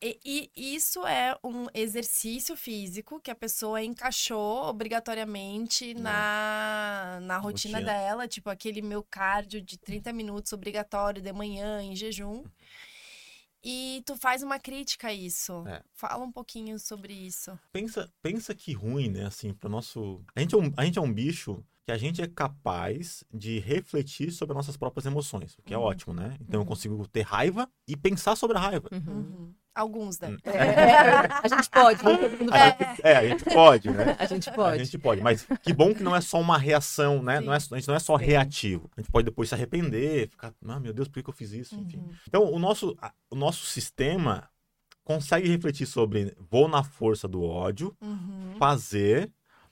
[0.00, 7.78] e, e isso é um exercício físico que a pessoa encaixou obrigatoriamente na, na rotina,
[7.78, 7.80] É.
[7.80, 7.92] Rotina.
[7.92, 12.44] dela, tipo aquele meu cardio de 30 minutos obrigatório de manhã em jejum.
[13.62, 15.64] E tu faz uma crítica a isso.
[15.66, 15.82] É.
[15.92, 17.58] Fala um pouquinho sobre isso.
[17.72, 19.26] Pensa, pensa que ruim, né?
[19.26, 20.22] Assim, para nosso.
[20.34, 23.58] A gente, é um, a gente é um bicho que a gente é capaz de
[23.58, 25.84] refletir sobre as nossas próprias emoções, o que é Uhum.
[25.84, 26.36] ótimo, né?
[26.40, 26.66] Então eu Uhum.
[26.68, 28.88] consigo ter raiva e pensar sobre a raiva.
[28.92, 29.52] Uhum.
[29.78, 30.36] Alguns, né?
[30.44, 32.10] É, é, a gente pode, né?
[32.50, 34.16] A gente- é, a gente pode, né?
[34.18, 34.84] A gente A pode.
[34.84, 37.38] gente pode, mas que bom que não é só uma reação, né?
[37.38, 37.46] Sim.
[37.46, 38.24] Não é, a gente não é só Sim.
[38.24, 38.90] reativo.
[38.96, 41.76] A gente pode depois se arrepender, ficar, ah, meu Deus, por que eu fiz isso?
[41.76, 41.98] Enfim.
[41.98, 42.10] Uhum.
[42.26, 44.48] Então, o nosso, a- o nosso sistema
[45.04, 48.56] consegue refletir sobre vou na força do ódio, Uhum.
[48.58, 49.30] fazer,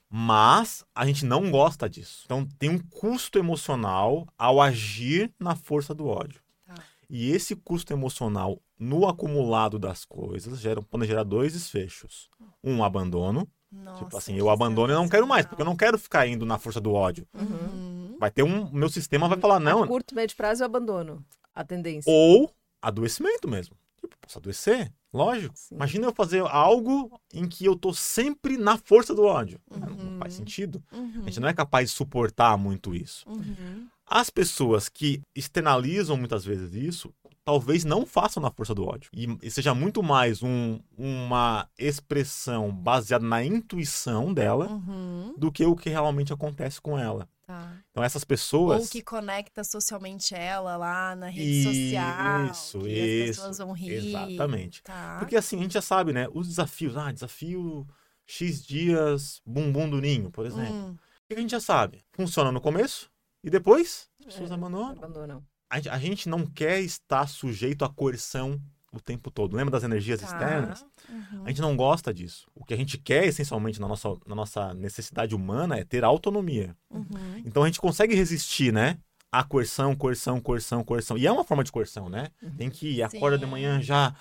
[0.08, 2.22] mas a gente não gosta disso.
[2.24, 6.40] Então tem um custo emocional ao agir na força do ódio.
[6.64, 6.74] Tá.
[7.10, 12.28] E esse custo emocional no acumulado das coisas gera, pode gerar dois desfechos.
[12.62, 15.98] Um abandono, Nossa, tipo assim, eu abandono e não quero mais, porque eu não quero
[15.98, 17.26] ficar indo na força do ódio.
[17.34, 18.16] Uhum.
[18.18, 21.64] Vai ter um, meu sistema vai falar A não, curto, médio prazo eu abandono a
[21.64, 22.10] tendência.
[22.12, 22.50] ou
[22.82, 23.74] adoecimento mesmo.
[24.00, 24.92] Tipo, posso adoecer?
[25.12, 25.54] Lógico.
[25.56, 25.74] Sim.
[25.74, 29.58] Imagina eu fazer algo em que eu tô sempre na força do ódio.
[29.70, 30.18] Não Uhum.
[30.18, 30.82] faz sentido.
[30.92, 31.22] Uhum.
[31.22, 33.26] A gente não é capaz de suportar muito isso.
[33.28, 33.86] Uhum.
[34.06, 37.12] As pessoas que externalizam muitas vezes isso,
[37.46, 39.09] talvez não façam na força do ódio.
[39.14, 45.32] E, seja muito mais um- uma expressão baseada na intuição dela Uhum.
[45.38, 47.28] do que o que realmente acontece com ela.
[47.46, 47.72] Tá.
[47.92, 48.82] Então essas pessoas.
[48.82, 52.46] Ou que conecta socialmente ela lá na rede Isso, social.
[52.50, 53.92] isso, que as pessoas vão rir.
[54.09, 54.82] Exatamente.
[54.82, 55.16] Tá.
[55.20, 56.26] Porque assim, a gente já sabe, né?
[56.35, 56.96] Os desafios.
[56.96, 57.87] Ah, desafio
[58.26, 60.74] X dias bumbum do ninho, por exemplo.
[60.74, 62.04] Hum, O que a gente já sabe?
[62.11, 63.09] Funciona no começo
[63.44, 64.90] e depois as pessoas É, abandonam.
[64.90, 65.44] Abandonam.
[65.68, 68.61] A gente, a não quer estar sujeito à coerção
[68.92, 69.57] o tempo todo.
[69.57, 70.26] Lembra das energias tá.
[70.26, 70.87] externas?
[71.09, 71.44] Uhum.
[71.44, 72.46] A gente não gosta disso.
[72.55, 76.74] O que a gente quer, essencialmente, na nossa, na nossa necessidade humana é ter autonomia.
[76.90, 77.05] Uhum.
[77.44, 78.98] Então a gente consegue resistir, né?
[79.31, 81.18] À coerção, coerção, coerção, coerção.
[81.18, 82.29] E é uma forma de coerção, né?
[82.57, 83.50] Tem que ir, acorda de Sim.
[83.50, 84.14] manhã já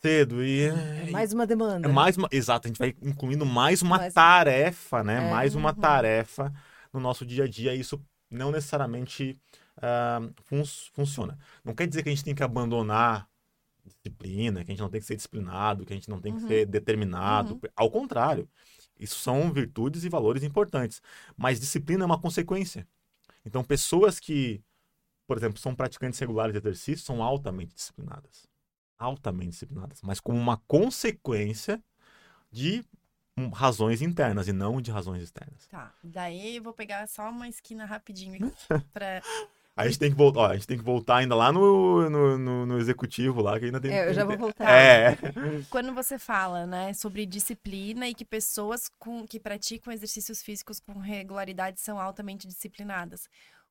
[0.00, 0.66] cedo e.
[0.66, 1.88] É mais uma demanda.
[1.88, 2.28] É mais uma.
[2.30, 5.26] Exato, a gente vai incluindo mais uma Mais- tarefa, né?
[5.26, 5.30] É.
[5.30, 5.80] Mais uma Uhum.
[5.80, 6.52] tarefa
[6.92, 7.74] no nosso dia a dia.
[7.74, 9.36] E isso não necessariamente
[9.82, 11.38] ah, fun- funciona.
[11.64, 13.28] Não quer dizer que a gente tem que abandonar
[13.84, 16.42] disciplina, que a gente não tem que ser disciplinado, que a gente não tem que
[16.42, 16.48] Uhum.
[16.48, 17.54] ser determinado.
[17.54, 17.60] Uhum.
[17.76, 18.48] Ao contrário,
[18.98, 21.02] isso são virtudes e valores importantes.
[21.36, 22.86] Mas disciplina é uma consequência.
[23.44, 24.62] Então, pessoas que,
[25.26, 28.46] por exemplo, são praticantes regulares de exercício são altamente disciplinadas.
[28.98, 30.00] Altamente disciplinadas.
[30.02, 31.82] Mas como uma consequência
[32.50, 32.82] de
[33.52, 35.66] razões internas e não de razões externas.
[35.66, 35.92] Tá.
[36.02, 39.16] Daí eu vou pegar só uma esquina rapidinho aqui pra.
[39.18, 39.22] Aí
[39.76, 42.38] a gente tem que voltar, ó, a gente tem que voltar ainda lá no, no,
[42.38, 44.70] no, no executivo lá, que ainda tem É, eu já vou voltar.
[44.70, 45.16] É,
[45.68, 50.98] Quando você fala, né, sobre disciplina e que pessoas com, que praticam exercícios físicos com
[50.98, 53.28] regularidade são altamente disciplinadas.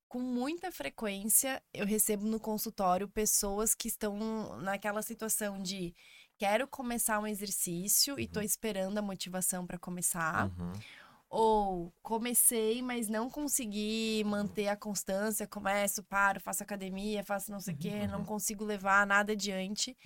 [0.10, 5.96] Com muita frequência, eu recebo no consultório pessoas que estão naquela situação de
[6.38, 10.48] quero começar um exercício e tô esperando a motivação para começar.
[10.48, 10.74] Uhum.
[11.36, 17.74] Ou comecei, mas não consegui manter a constância, começo, paro, faço academia, faço não sei
[17.74, 19.98] o quê, não consigo levar nada adiante.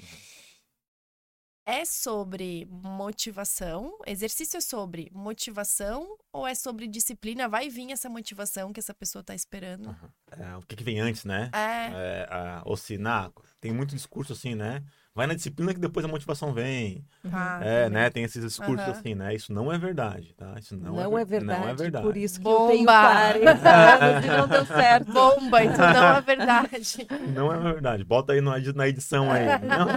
[1.65, 3.99] É sobre motivação?
[4.07, 7.49] Exercício é sobre motivação ou é sobre disciplina?
[7.49, 9.93] Vai vir essa motivação que essa pessoa tá esperando?
[10.31, 11.51] É, o que, que vem antes, né?
[11.53, 14.81] É, É, a, ou se, na, tem muito discurso assim, né?
[15.17, 17.03] Vai na disciplina que depois a motivação vem.
[17.27, 17.59] tá.
[17.63, 18.07] é, né?
[18.11, 19.33] Tem esses discursos assim, né?
[19.33, 20.53] Isso não é verdade, tá?
[20.59, 22.05] Isso não, Não, é ver- verdade, Não é verdade.
[22.05, 23.01] Por isso que eu tenho Bomba!
[23.31, 25.11] 40 anos e não deu certo.
[25.11, 27.07] Bomba, então não é verdade.
[27.33, 28.03] Não é verdade.
[28.03, 29.45] Bota aí na edi- na edição aí.
[29.65, 29.87] Não,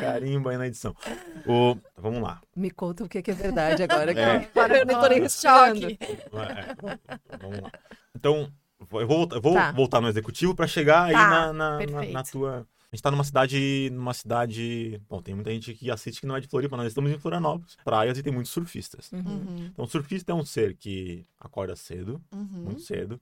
[0.00, 0.96] carimba aí na edição.
[1.46, 2.40] O, vamos lá.
[2.56, 4.14] Me conta o que que é verdade agora.
[4.14, 4.36] que É.
[4.36, 5.28] eu- Agora eu não tô nem.
[5.28, 5.98] Choque.
[6.00, 7.70] É, vamos lá.
[8.16, 8.48] Então,
[8.80, 9.72] vou- eu vou, voltar- eu vou Tá.
[9.72, 12.12] voltar no executivo para chegar aí Tá, na, na, na, perfeito.
[12.14, 12.66] na tua.
[12.94, 15.02] A gente tá numa cidade, numa cidade.
[15.08, 17.76] Bom, tem muita gente que assiste que não é de Floripa, nós estamos em Florianópolis,
[17.84, 19.10] praias e tem muitos surfistas.
[19.10, 19.18] Uhum.
[19.18, 22.46] Uhum, Então, o surfista é um ser que acorda cedo, uhum.
[22.46, 23.20] muito cedo.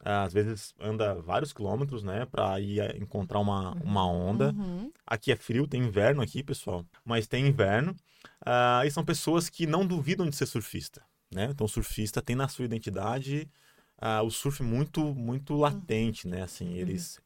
[0.00, 4.52] Às vezes anda vários quilômetros, né, para ir eh, encontrar uma, uma onda.
[4.52, 4.92] Uhum.
[5.06, 7.96] Aqui é frio, tem inverno aqui, pessoal, mas tem inverno.
[8.44, 11.02] Ah, e são pessoas que não duvidam de ser surfista,
[11.32, 11.48] né?
[11.52, 13.48] Então, o surfista tem na sua identidade
[13.98, 16.42] ah, o surf muito, muito latente, né?
[16.42, 17.18] Assim, eles.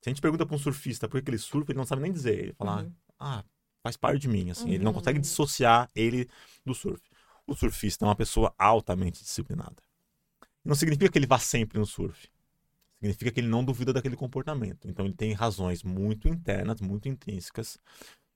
[0.00, 2.12] Se a gente pergunta para um surfista por que ele surfa, ele não sabe nem
[2.12, 2.38] dizer.
[2.38, 2.92] Ele fala, Uhum.
[3.18, 3.44] ah,
[3.82, 4.70] faz parte de mim, assim.
[4.70, 4.98] Ele não Uhum.
[4.98, 6.28] consegue dissociar ele
[6.64, 7.02] do surf.
[7.46, 9.76] O surfista é uma pessoa altamente disciplinada.
[10.64, 12.28] Não significa que ele vá sempre no surf.
[13.00, 14.88] Significa que ele não duvida daquele comportamento.
[14.88, 17.78] Então ele tem razões muito internas, muito intrínsecas,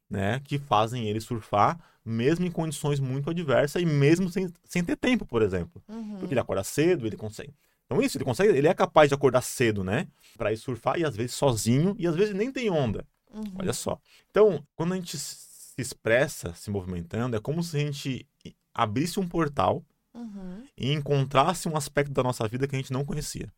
[0.09, 4.97] né, que fazem ele surfar, mesmo em condições muito adversas e mesmo sem, sem ter
[4.97, 5.83] tempo, por exemplo.
[5.89, 6.19] Uhum.
[6.19, 7.55] Porque ele acorda cedo, ele consegue.
[7.93, 11.05] Então isso, ele consegue, ele é capaz de acordar cedo, né, para ir surfar e
[11.05, 13.07] às vezes sozinho e às vezes nem tem onda.
[13.31, 13.43] Uhum.
[13.59, 14.01] Olha só.
[14.31, 18.27] Então, quando a gente se expressa se movimentando, é como se a gente
[18.75, 20.63] abrisse um portal Uhum.
[20.77, 23.51] e encontrasse um aspecto da nossa vida que a gente não conhecia.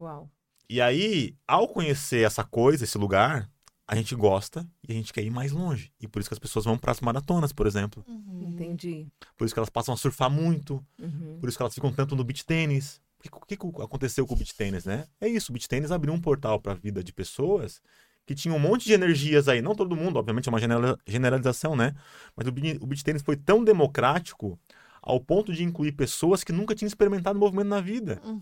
[0.00, 0.30] Uau.
[0.68, 3.50] E aí, ao conhecer essa coisa, esse lugar,
[3.88, 5.92] a gente gosta e a gente quer ir mais longe.
[6.00, 8.04] E por isso que as pessoas vão para as maratonas, por exemplo.
[8.06, 8.50] Uhum.
[8.52, 9.08] Entendi.
[9.36, 10.74] Por isso que elas passam a surfar muito.
[10.96, 11.38] Uhum.
[11.40, 13.00] Por isso que elas ficam tanto no beach tênis.
[13.28, 15.06] O que, que aconteceu com o beach tênis, né?
[15.20, 17.80] É isso, o beach tênis abriu um portal para a vida de pessoas
[18.26, 19.60] que tinham um monte de energias aí.
[19.60, 21.94] Não todo mundo, obviamente é uma general- generalização, né?
[22.36, 24.58] Mas o, o beach tênis foi tão democrático
[25.02, 28.20] ao ponto de incluir pessoas que nunca tinham experimentado movimento na vida.
[28.24, 28.40] Uhum.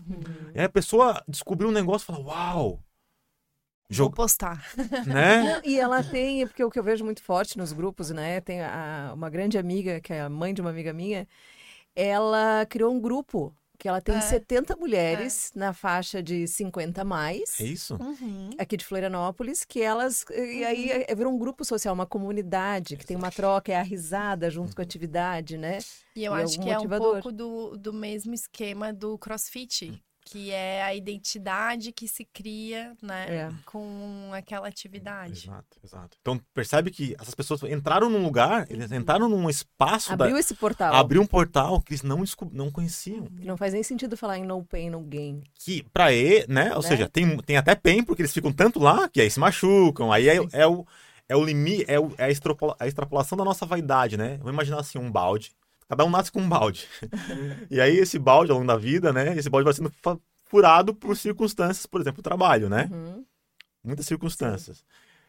[0.53, 2.79] E aí a pessoa descobriu um negócio e falou, uau!
[3.91, 4.63] Vou postar.
[5.07, 5.61] né?
[5.65, 8.39] E ela tem, porque o que eu vejo muito forte nos grupos, né?
[8.41, 11.27] Tem a- uma grande amiga, que é a mãe de uma amiga minha,
[11.95, 14.21] ela criou um grupo que ela tem É.
[14.21, 17.59] 70 mulheres na faixa de 50 a mais.
[17.59, 17.95] É isso?
[17.95, 18.49] Uhum.
[18.59, 20.25] Aqui de Florianópolis, que elas.
[20.29, 23.81] E aí é- virou um grupo social, uma comunidade, que tem uma troca, é a
[23.81, 25.79] risada junto com a atividade, né?
[26.15, 27.13] E eu E é acho um que é um motivador.
[27.13, 33.25] pouco do, do mesmo esquema do crossfit, que é a identidade que se cria, né,
[33.27, 33.49] É.
[33.65, 35.47] com aquela atividade.
[35.47, 36.17] Exato, exato.
[36.21, 40.39] Então percebe que essas pessoas entraram num lugar, eles entraram num espaço Abriu da.
[40.39, 40.93] esse portal.
[40.93, 42.51] Abriu um portal que eles não, descob...
[42.53, 43.25] não conheciam.
[43.25, 45.41] Que Não faz nem sentido falar em no pain, no gain.
[45.55, 46.75] Que pra ele, né?
[46.75, 46.87] Ou Né?
[46.87, 50.11] seja, tem, tem até pain, porque eles ficam tanto lá que aí se machucam.
[50.11, 50.85] Aí é, é o.
[51.27, 54.37] É o limite, é, o- é a, extrapola- a extrapolação da nossa vaidade, né?
[54.37, 55.51] Vamos imaginar assim, um balde.
[55.89, 56.87] Cada um nasce com um balde.
[57.69, 59.35] e aí esse balde, ao longo da vida, né?
[59.35, 59.91] Esse balde vai sendo
[60.45, 62.87] furado por circunstâncias, por exemplo, o trabalho, né?
[62.91, 63.25] Uhum.
[63.83, 64.83] muitas circunstâncias.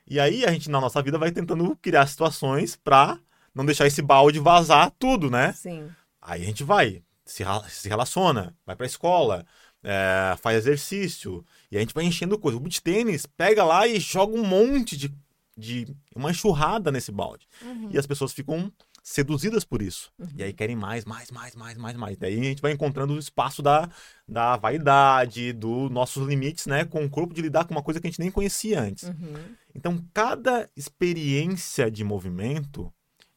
[0.06, 3.18] E aí a gente na nossa vida vai tentando criar situações pra
[3.54, 5.52] não deixar esse balde vazar tudo, né?
[5.52, 5.88] Sim.
[6.20, 9.46] Aí a gente vai, se, se relaciona, vai pra escola,
[9.82, 12.58] é, faz exercício, e a gente vai enchendo coisa.
[12.58, 15.14] O beach tênis pega lá e joga um monte de,
[15.56, 17.46] de uma enxurrada nesse balde.
[17.62, 17.88] Uhum.
[17.92, 18.70] E as pessoas ficam
[19.02, 20.12] seduzidas por isso.
[20.18, 20.28] Uhum.
[20.36, 22.16] E aí querem mais, mais, mais, mais, mais, mais.
[22.18, 23.88] Daí a gente vai encontrando o espaço da,
[24.28, 26.84] da vaidade, dos nossos limites, né?
[26.84, 29.04] Com o corpo de lidar com uma coisa que a gente nem conhecia antes.
[29.04, 29.54] Uhum.
[29.74, 32.92] Então, cada experiência de movimento,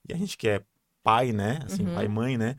[0.08, 0.62] e a gente que é
[1.04, 1.60] pai, né?
[1.65, 1.95] Assim, Uhum.
[1.95, 2.56] pai e mãe, né?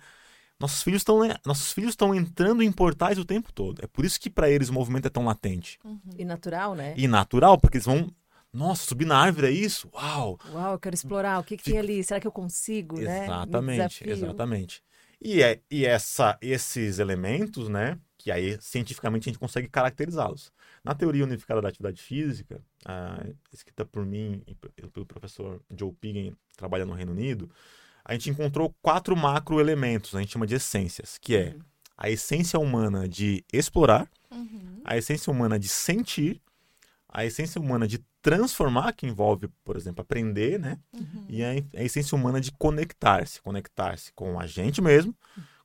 [0.60, 3.82] Nossos filhos estão nossos filhos estão entrando em portais o tempo todo.
[3.82, 6.00] É por isso que para eles o movimento é tão latente Uhum.
[6.16, 6.94] E natural, né?
[6.96, 8.10] e natural, porque eles vão
[8.54, 9.90] Nossa, subir na árvore é isso?
[9.92, 10.38] Uau!
[10.52, 11.40] Uau, eu quero explorar.
[11.40, 12.02] O que, que tem ali?
[12.04, 12.94] Será que eu consigo?
[13.00, 13.02] né?
[13.02, 14.12] Me Exatamente, desafio.
[14.12, 14.82] exatamente.
[15.20, 20.52] E, é, e essa, esses elementos, né, que aí cientificamente a gente consegue caracterizá-los.
[20.84, 25.92] Na teoria unificada da atividade física, ah, escrita por mim e pe- pelo professor Joe
[25.92, 27.50] Piggin, que trabalha no Reino Unido,
[28.04, 31.56] a gente encontrou quatro macroelementos, a gente chama de essências, que é
[31.96, 34.80] a essência humana de explorar, Uhum.
[34.84, 36.40] a essência humana de sentir,
[37.08, 40.78] a essência humana de transformar, que envolve, por exemplo, aprender, né?
[40.94, 41.26] Uhum.
[41.28, 45.14] E a, a essência humana de conectar-se, conectar-se com a gente mesmo,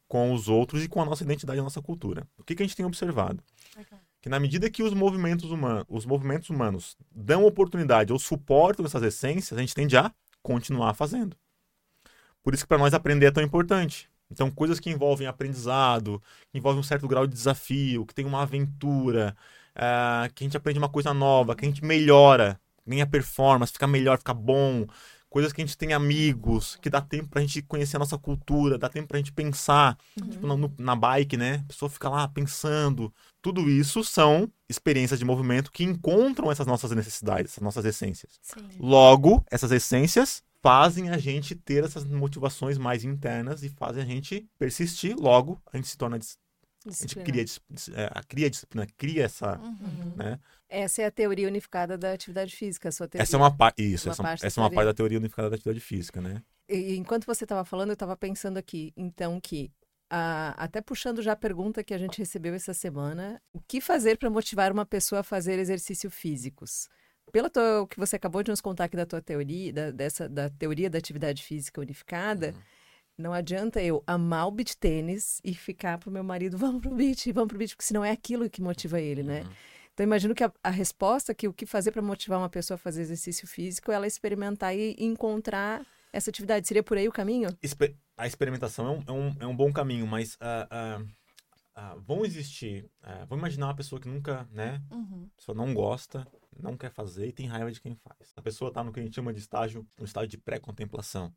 [0.10, 2.28] com os outros e com a nossa identidade a nossa cultura.
[2.38, 3.42] O que, que a gente tem observado?
[3.78, 3.98] Legal.
[4.22, 9.04] Que na medida que os movimentos, humanos, os movimentos humanos dão oportunidade ou suportam essas
[9.04, 11.38] essências, a gente tende a continuar fazendo.
[12.44, 14.10] Por isso que para nós aprender é tão importante.
[14.30, 18.42] Então, coisas que envolvem aprendizado, que envolvem um certo grau de desafio, que tem uma
[18.42, 19.34] aventura,
[19.82, 23.88] ah, que a gente aprende uma coisa nova, que a gente melhora, ganha performance, fica
[23.88, 24.86] melhor, fica bom.
[25.30, 28.78] Coisas que a gente tem amigos, que dá tempo pra gente conhecer a nossa cultura,
[28.78, 29.98] dá tempo pra gente pensar.
[30.16, 31.62] Tipo, na, na bike, né?
[31.64, 33.14] A pessoa fica lá pensando.
[33.42, 38.40] Tudo isso são experiências de movimento que encontram essas nossas necessidades, essas nossas essências.
[38.42, 38.68] Sim.
[38.80, 44.46] Logo, essas essências fazem a gente ter essas motivações mais internas e fazem a gente
[44.58, 45.16] persistir.
[45.16, 46.20] Logo, a gente se torna.
[46.88, 47.44] A gente cria,
[47.96, 49.58] é, a- cria disciplina, cria essa.
[49.60, 50.14] Uhum.
[50.16, 50.40] Né?
[50.70, 53.24] Essa é a teoria unificada da atividade física, a sua teoria.
[53.24, 53.84] Essa é uma parte.
[53.84, 54.76] Isso, Uma essa, parte da essa é uma teoria.
[54.78, 56.42] parte da teoria unificada da atividade física, né?
[56.70, 59.72] E enquanto você estava falando, eu estava pensando aqui, então, que
[60.12, 64.30] até puxando já a pergunta que a gente recebeu essa semana, o que fazer para
[64.30, 66.88] motivar uma pessoa a fazer exercícios físicos?
[67.32, 70.28] Pelo tua- o que você acabou de nos contar aqui da tua teoria, da, dessa,
[70.28, 72.56] da teoria da atividade física unificada,
[73.20, 77.32] não adianta eu amar o beach tênis e ficar pro meu marido, vamos pro beach,
[77.32, 79.42] vamos pro beach, porque senão é aquilo que motiva ele, né?
[79.42, 79.50] Uhum.
[79.94, 82.78] Então, imagino que a, a resposta, que o que fazer para motivar uma pessoa a
[82.78, 86.66] fazer exercício físico, é ela experimentar e encontrar essa atividade.
[86.66, 87.50] Seria por aí o caminho?
[87.62, 91.02] Exper- a experimentação é um, é um, é um bom caminho, mas ah, ah,
[91.76, 92.90] ah, vão existir.
[93.28, 94.82] vamos imaginar uma pessoa que nunca, né?
[94.90, 95.28] Uhum.
[95.34, 96.26] A pessoa não gosta,
[96.58, 98.32] não quer fazer e tem raiva de quem faz.
[98.36, 101.34] A pessoa está no que a gente chama de estágio, um estágio de pré-contemplação,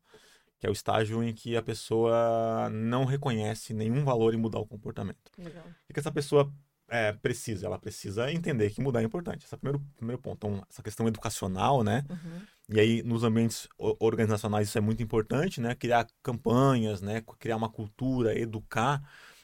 [0.63, 4.65] que é o estágio em que a pessoa não reconhece nenhum valor em mudar o
[4.65, 5.29] comportamento.
[5.37, 5.65] Legal.
[5.89, 6.49] O que essa pessoa
[6.87, 7.65] é, precisa?
[7.65, 9.43] Ela precisa entender que mudar é importante.
[9.43, 10.37] Esse é o primeiro, primeiro ponto.
[10.37, 12.05] Então, essa questão educacional, né?
[12.09, 12.41] Uhum.
[12.69, 15.75] E aí, nos ambientes organizacionais, isso é muito importante, né?
[15.75, 17.21] Criar campanhas, né?
[17.39, 19.03] Criar uma cultura, educar.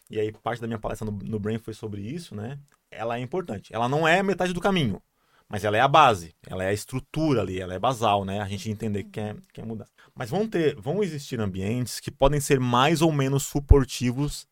[0.10, 2.58] E aí, parte da minha palestra no, no Brain foi sobre isso, né?
[2.90, 3.76] Ela é importante.
[3.76, 5.02] Ela não é metade do caminho,
[5.50, 6.34] mas ela é a base.
[6.48, 8.40] Ela é a estrutura ali, ela é basal, né?
[8.40, 9.90] A gente entender que quer, quer mudar.
[10.20, 14.46] Mas vão ter, vão existir ambientes que podem ser mais ou menos suportivos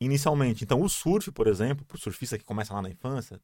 [0.00, 0.64] inicialmente.
[0.64, 3.38] Então, o surf, por exemplo, para o surfista que começa lá na infância,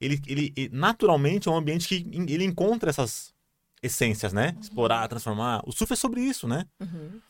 [0.00, 3.34] ele, ele, naturalmente é um ambiente que ele encontra essas
[3.82, 4.56] essências, né?
[4.60, 5.62] Explorar, transformar.
[5.66, 6.64] O surf é sobre isso, né?
[6.78, 7.20] Uhum.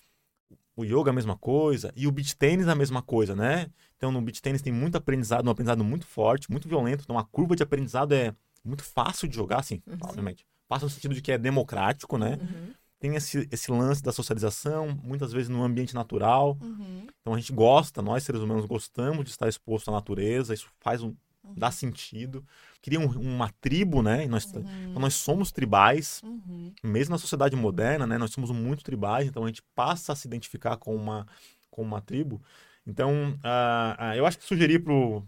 [0.76, 3.66] O yoga é a mesma coisa e o beach tênis é a mesma coisa, né?
[3.96, 7.02] Então no beach tênis tem muito aprendizado, um aprendizado muito forte, muito violento.
[7.04, 9.98] Então a curva de aprendizado é muito fácil de jogar, assim, Uhum.
[10.02, 10.46] obviamente.
[10.68, 12.38] Fácil no sentido de que é democrático, né?
[12.40, 12.74] Uhum.
[13.00, 16.56] Tem esse, esse lance da socialização, muitas vezes num ambiente natural.
[16.60, 17.06] Uhum.
[17.20, 21.02] Então a gente gosta, nós seres humanos gostamos de estar exposto à natureza, isso faz
[21.02, 21.14] um.
[21.42, 21.54] Uhum.
[21.56, 22.44] dá sentido.
[22.82, 24.26] Cria um- uma tribo, né?
[24.28, 24.62] Nós, Uhum.
[24.90, 26.70] então nós somos tribais, Uhum.
[26.84, 30.28] mesmo na sociedade moderna, né, nós somos muito tribais, então a gente passa a se
[30.28, 31.26] identificar com uma,
[31.70, 32.42] com uma tribo.
[32.86, 34.80] Então, ah, ah, eu acho que sugerir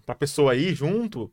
[0.05, 1.33] para a pessoa aí junto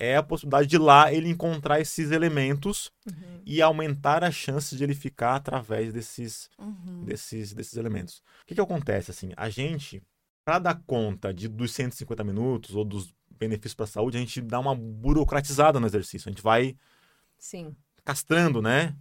[0.00, 3.42] é a possibilidade de lá ele encontrar esses elementos Uhum.
[3.46, 7.04] e aumentar as chances de ele ficar através desses, Uhum.
[7.04, 8.22] desses, desses elementos.
[8.42, 9.10] O que, que acontece?
[9.10, 9.30] assim?
[9.36, 10.02] A gente,
[10.44, 14.40] para dar conta de, dos 150 minutos ou dos benefícios para a saúde, a gente
[14.40, 16.28] dá uma burocratizada no exercício.
[16.28, 16.74] A gente vai
[17.38, 17.74] Sim.
[18.04, 18.96] castrando, né?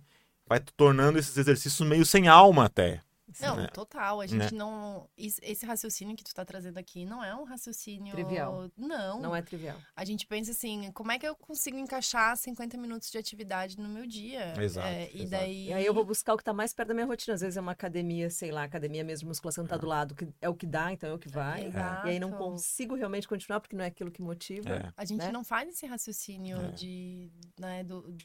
[0.48, 3.02] Vai tornando esses exercícios meio sem alma até.
[3.42, 3.68] Não, né?
[3.68, 4.22] total.
[4.22, 4.58] A gente Né?
[4.58, 5.10] não.
[5.18, 8.14] Esse raciocínio que tu tá trazendo aqui não é um raciocínio.
[8.14, 8.70] Trivial.
[8.78, 9.22] Não.
[9.22, 9.78] Não é trivial.
[9.96, 13.88] A gente pensa assim, como é que eu consigo encaixar 50 minutos de atividade no
[13.90, 14.54] meu dia?
[14.62, 15.30] Exato, É, e exato.
[15.30, 15.68] daí.
[15.68, 17.36] E aí eu vou buscar o que tá mais perto da minha rotina.
[17.36, 20.50] Às vezes é uma academia, sei lá, academia mesmo, musculação tá do lado, que é
[20.50, 21.66] o que dá, então é o que vai.
[21.66, 22.08] Exato.
[22.08, 24.70] E aí não consigo realmente continuar porque não é aquilo que motiva.
[24.70, 24.94] É.
[24.96, 25.32] A gente né?
[25.32, 26.72] não faz esse raciocínio É.
[26.72, 28.16] de, né, do,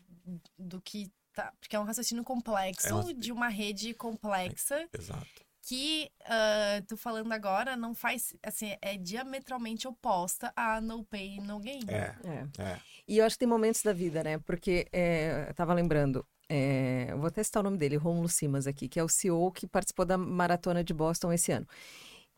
[0.59, 1.53] do que tá.
[1.61, 5.27] Porque é um raciocínio complexo, É um- de uma rede complexa, Exato.
[5.67, 8.35] que, ah, tu falando agora, não faz.
[8.43, 11.81] Assim, é diametralmente oposta a no pain, no gain.
[11.89, 12.63] É, É.
[12.63, 12.81] é.
[13.09, 14.39] E eu acho que tem momentos da vida, né?
[14.39, 18.67] Porque é, eu tava lembrando, é, eu vou até citar o nome dele, Romulo Simas
[18.67, 21.67] aqui, que é o CEO que participou da Maratona de Boston esse ano.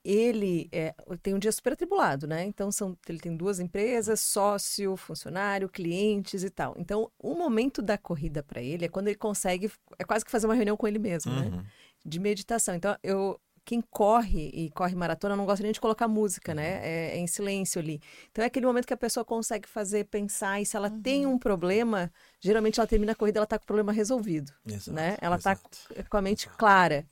[0.06, 2.44] Ele é, tem um dia super atribulado, né?
[2.44, 6.74] Então são, ele tem duas empresas, sócio, funcionário, clientes e tal.
[6.78, 10.46] Então o momento da corrida para ele é quando ele consegue, é quase que fazer
[10.46, 11.48] uma reunião com ele mesmo, né?
[11.48, 11.64] Uhum.
[12.04, 12.74] De meditação.
[12.74, 16.78] Então eu quem corre e corre maratona não gosta nem de colocar música, né?
[16.86, 18.00] É, é em silêncio ali.
[18.30, 21.36] Então é aquele momento que a pessoa consegue fazer, pensar, e se ela tem um
[21.36, 25.16] problema, geralmente ela termina a corrida, ela tá com o problema resolvido, Exato, né?
[25.20, 26.08] Ela tá exato.
[26.08, 27.04] com a mente clara.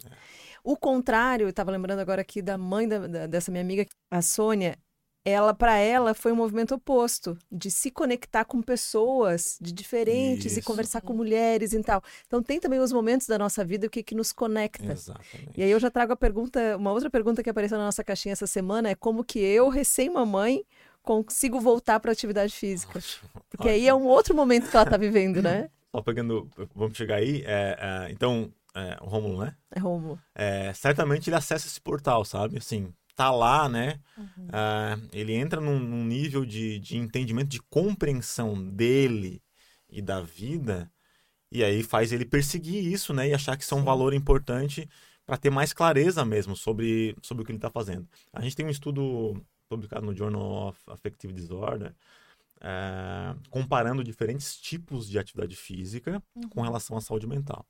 [0.65, 4.23] O contrário, eu estava lembrando agora aqui da mãe da- da- dessa minha amiga, a
[4.23, 4.79] Sônia.
[5.27, 10.61] Ela, para ela, foi um movimento oposto, de se conectar com pessoas de diferentes e
[10.61, 10.67] Isso.
[10.67, 12.03] conversar com mulheres e tal.
[12.27, 14.93] Então tem também os momentos da nossa vida o que que nos conecta.
[14.93, 15.53] Exatamente.
[15.57, 18.33] E aí eu já trago a pergunta, uma outra pergunta que apareceu na nossa caixinha
[18.33, 20.65] essa semana é como que eu, recém-mamãe,
[21.03, 23.03] consigo voltar para atividade física?
[23.49, 25.71] Porque aí é um outro momento que ela está vivendo, né?
[25.95, 27.45] Só pegando, vamos chegar aí.
[27.47, 29.57] é, é, então, é, o Rômulo, né?
[29.71, 30.19] É Romulo.
[30.35, 32.59] É, certamente ele acessa esse portal, sabe?
[32.59, 34.01] Assim, tá lá, né?
[34.53, 39.41] Ah, ele entra num, num nível de, de entendimento, de compreensão dele
[39.89, 40.91] e da vida,
[41.53, 43.29] e aí faz ele perseguir isso, né?
[43.29, 43.87] E achar que isso é um Sim.
[43.87, 44.89] valor importante
[45.25, 48.09] para ter mais clareza mesmo sobre, sobre o que ele está fazendo.
[48.33, 51.95] A gente tem um estudo publicado no Journal of Affective Disorder,
[52.67, 57.67] ah, comparando diferentes tipos de atividade física com relação à saúde mental.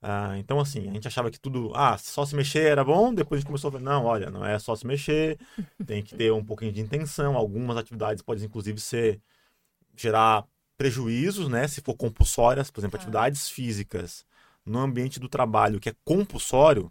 [0.00, 3.38] Ah, então, assim, a gente achava que tudo, ah, só se mexer era bom, depois
[3.38, 5.36] a gente começou a ver, não, olha, não é só se mexer,
[5.84, 9.20] tem que ter um pouquinho de intenção, algumas atividades podem, inclusive, ser,
[9.96, 10.46] gerar
[10.78, 13.02] prejuízos, né, se for compulsórias, por exemplo, Tá.
[13.02, 14.24] atividades físicas
[14.64, 16.90] no ambiente do trabalho que é compulsório,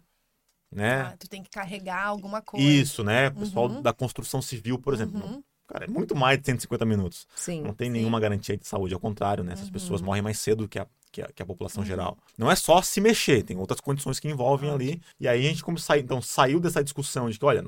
[0.70, 2.64] né, Ah, tu tem que carregar alguma coisa.
[2.64, 3.82] isso, né, o pessoal Uhum.
[3.82, 5.42] da construção civil, por exemplo, Uhum.
[5.72, 7.26] Cara, é muito mais de 150 minutos.
[7.34, 7.62] Sim.
[7.62, 7.92] Não tem Sim.
[7.92, 9.52] nenhuma garantia de saúde, ao contrário, né?
[9.52, 9.72] Essas Uhum.
[9.72, 11.86] pessoas morrem mais cedo que a, que a, que a população Uhum.
[11.88, 12.18] geral.
[12.38, 15.00] Não é só se mexer, tem outras condições que envolvem ali.
[15.18, 17.64] E aí a gente como sai, então saiu dessa discussão de que, olha,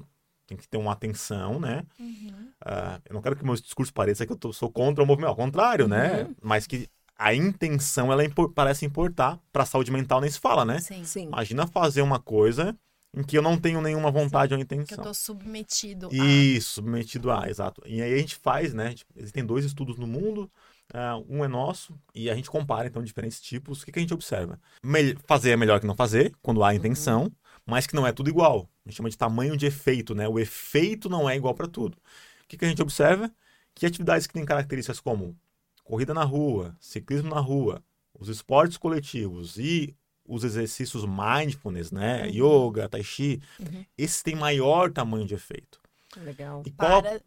[0.46, 1.84] tem que ter uma atenção, né?
[1.98, 2.48] Uhum.
[2.64, 5.30] Ah, eu não quero que meu discurso pareça que eu tô- sou contra o movimento,
[5.30, 6.22] ao contrário, né?
[6.24, 6.34] Uhum.
[6.42, 6.88] Mas que
[7.18, 10.80] a intenção ela impor- parece importar para a saúde mental nem se fala, né?
[10.80, 11.05] Sim.
[11.05, 11.24] Sim.
[11.26, 12.76] Imagina fazer uma coisa
[13.14, 15.04] em que eu não tenho nenhuma vontade ou Que eu intenção.
[15.04, 16.14] tô submetido a.
[16.14, 17.82] Isso, submetido a, exato.
[17.86, 18.94] E aí a gente faz, né?
[18.94, 20.50] tipo, Existem dois estudos no mundo,
[20.94, 23.82] ah, um é nosso, e a gente compara, então, diferentes tipos.
[23.82, 24.58] O que, que a gente observa?
[24.82, 27.30] Mel- fazer é melhor que não fazer, quando há intenção,
[27.66, 28.68] mas que não é tudo igual.
[28.84, 30.26] A gente chama de tamanho de efeito, né?
[30.28, 31.94] O efeito não é igual para tudo.
[31.96, 33.30] O que, que a gente observa?
[33.74, 35.36] Que atividades que têm características como
[35.84, 37.82] corrida na rua, ciclismo na rua,
[38.18, 39.94] os esportes coletivos e
[40.34, 42.28] os exercícios mindfulness, né?
[42.28, 43.84] Yoga, tai chi, Uhum.
[43.96, 45.80] esses têm maior tamanho de efeito.
[46.16, 46.62] Legal.
[46.66, 47.20] E qual Para,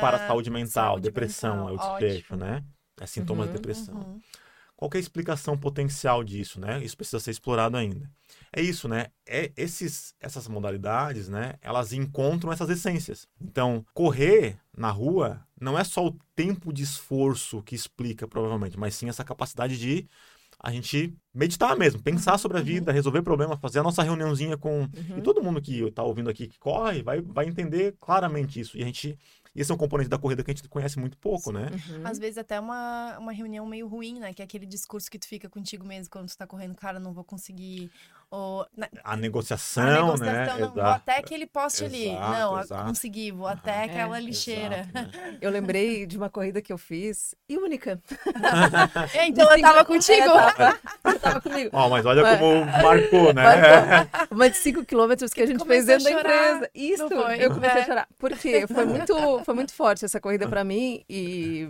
[0.00, 1.68] para, saúde mental, saúde depressão mental.
[1.68, 2.64] é o desfecho, né?
[3.00, 3.94] É sintomas Uhum, de depressão.
[3.94, 4.20] Uhum.
[4.76, 6.82] Qual é a explicação potencial disso, né?
[6.82, 8.10] Isso precisa ser explorado ainda.
[8.52, 9.08] É isso, né?
[9.26, 11.54] É esses, essas modalidades, né?
[11.60, 13.28] Elas encontram essas essências.
[13.40, 18.94] Então, correr na rua não é só o tempo de esforço que explica, provavelmente, mas
[18.94, 20.08] sim essa capacidade de
[20.62, 24.80] a gente meditar mesmo, pensar sobre a vida, resolver problemas, fazer a nossa reuniãozinha com.
[24.80, 25.18] Uhum.
[25.18, 28.76] E todo mundo que está ouvindo aqui que corre vai, vai entender claramente isso.
[28.76, 29.18] E a gente.
[29.52, 31.70] Esse é um componente da corrida que a gente conhece muito pouco, né?
[31.88, 32.06] Uhum.
[32.06, 34.32] Às vezes até uma, uma reunião meio ruim, né?
[34.32, 37.12] Que é aquele discurso que tu fica contigo mesmo quando tu tá correndo, cara, não
[37.12, 37.90] vou conseguir.
[38.32, 40.60] Ou, na, A negociação, a negociação, né?
[40.60, 42.10] não, vou até aquele poste ali.
[42.10, 42.84] Exato, Não, a- exato.
[42.86, 44.86] consegui, vou até aquela É, lixeira.
[44.88, 45.38] Exato, né?
[45.40, 48.00] Eu lembrei de uma corrida que eu fiz, e única.
[49.14, 50.22] É, então eu tava contigo.
[50.28, 51.70] É, tava, eu tava comigo.
[51.72, 52.36] Ó, mas olha É.
[52.36, 53.42] como marcou, né?
[54.30, 56.70] Uma de 5 quilômetros que a gente fez dentro da empresa.
[56.72, 57.44] Isso, não foi?
[57.44, 57.82] eu comecei É.
[57.82, 58.08] a chorar.
[58.16, 61.68] Porque foi muito, foi muito forte essa corrida pra mim e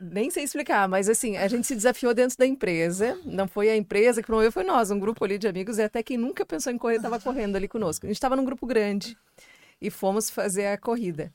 [0.00, 3.18] nem sei explicar, mas assim, a gente se desafiou dentro da empresa.
[3.24, 6.02] Não foi a empresa que promoveu, foi nós, um grupo ali de amigos e até
[6.02, 8.06] quem nunca pensou em correr estava correndo ali conosco.
[8.06, 9.16] A gente estava num grupo grande
[9.80, 11.32] e fomos fazer a corrida.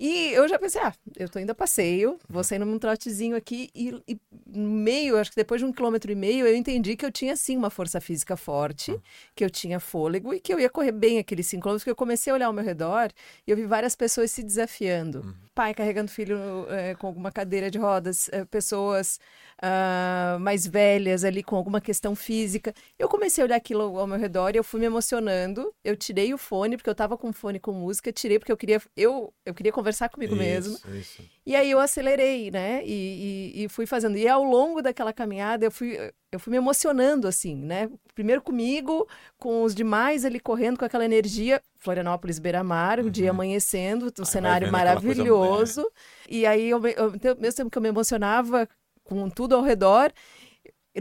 [0.00, 3.68] E eu já pensei, ah, eu tô indo a passeio, vou saindo num trotezinho aqui
[3.74, 7.12] e, e meio, acho que depois de um quilômetro e meio, eu entendi que eu
[7.12, 8.98] tinha sim uma força física forte,
[9.34, 11.96] que eu tinha fôlego e que eu ia correr bem aqueles cinco quilômetros, porque eu
[11.96, 13.10] comecei a olhar ao meu redor
[13.46, 15.36] e eu vi várias pessoas se desafiando.
[15.54, 16.38] Pai carregando filho
[16.68, 19.18] eh, com alguma cadeira de rodas, eh, pessoas
[19.60, 22.72] ah, mais velhas ali com alguma questão física.
[22.98, 25.74] Eu comecei a olhar aquilo ao meu redor e eu fui me emocionando.
[25.84, 28.80] Eu tirei o fone, porque eu tava com fone com música, tirei porque eu queria,
[28.96, 30.74] eu, eu queria conversar comigo mesmo.
[30.74, 31.24] Isso, isso.
[31.50, 32.80] E aí eu acelerei, né?
[32.84, 34.16] E, e, e fui fazendo.
[34.16, 35.98] E ao longo daquela caminhada eu fui,
[36.30, 37.90] eu fui me emocionando, assim, né?
[38.14, 39.04] Primeiro comigo,
[39.36, 41.60] com os demais ali correndo com aquela energia.
[41.76, 44.12] Florianópolis, Beira-Mar, o dia amanhecendo, um Uhum.
[44.18, 45.90] vai cenário maravilhoso.
[46.28, 48.68] E aí, eu, eu, então, mesmo tempo que eu me emocionava
[49.02, 50.12] com tudo ao redor,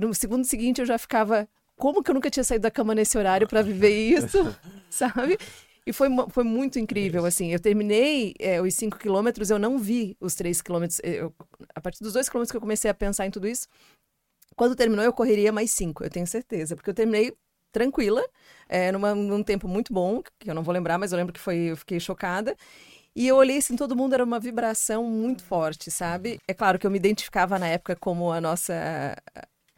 [0.02, 1.48] no segundo seguinte eu já ficava.
[1.76, 4.58] Como que eu nunca tinha saído da cama nesse horário para viver isso,
[4.90, 5.38] sabe?
[5.90, 7.52] E foi, foi muito incrível, assim.
[7.52, 11.02] Eu terminei é, os 5 quilômetros, eu não vi os 3 quilômetros.
[11.04, 11.34] Eu,
[11.74, 13.68] a partir dos 2 quilômetros que eu comecei a pensar em tudo isso,
[14.56, 16.76] quando terminou, eu correria mais 5, eu tenho certeza.
[16.76, 17.34] Porque eu terminei
[17.72, 18.24] tranquila,
[18.68, 21.40] é, numa, num tempo muito bom, que eu não vou lembrar, mas eu lembro que
[21.40, 22.56] foi, eu fiquei chocada.
[23.16, 26.40] E eu olhei assim, todo mundo era uma vibração muito forte, sabe?
[26.48, 29.18] É claro que eu me identificava na época como a nossa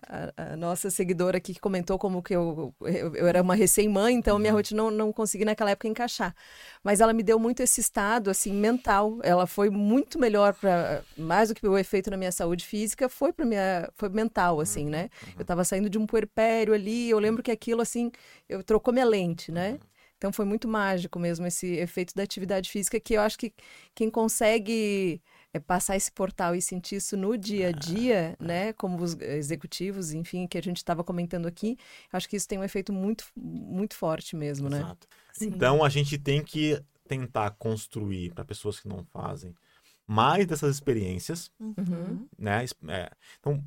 [0.07, 4.15] a, a, nossa seguidora aqui que comentou como que eu, eu, eu era uma recém-mãe,
[4.15, 4.57] então minha uhum.
[4.57, 6.35] rotina não, não consegui naquela época encaixar.
[6.83, 9.19] Mas ela me deu muito esse estado, assim, mental.
[9.23, 13.31] Ela foi muito melhor para mais do que o efeito na minha saúde física, foi
[13.31, 15.09] para minha, foi mental, assim, né?
[15.23, 15.33] Uhum.
[15.37, 18.11] Eu estava saindo de um puerpério ali, eu lembro que aquilo, assim,
[18.49, 19.71] eu trocou minha lente, né?
[19.71, 19.79] Uhum.
[20.17, 23.51] Então foi muito mágico mesmo esse efeito da atividade física que eu acho que
[23.95, 25.19] quem consegue
[25.53, 28.73] é passar esse portal e sentir isso no dia a dia, ah, né?
[28.73, 31.77] Como os executivos, enfim, que a gente estava comentando aqui,
[32.11, 34.79] acho que isso tem um efeito muito, muito forte mesmo, né?
[34.79, 35.07] Exato.
[35.41, 39.53] Então a gente tem que tentar construir para pessoas que não fazem
[40.07, 42.27] mais dessas experiências, uhum.
[42.37, 42.65] né?
[42.87, 43.63] É, então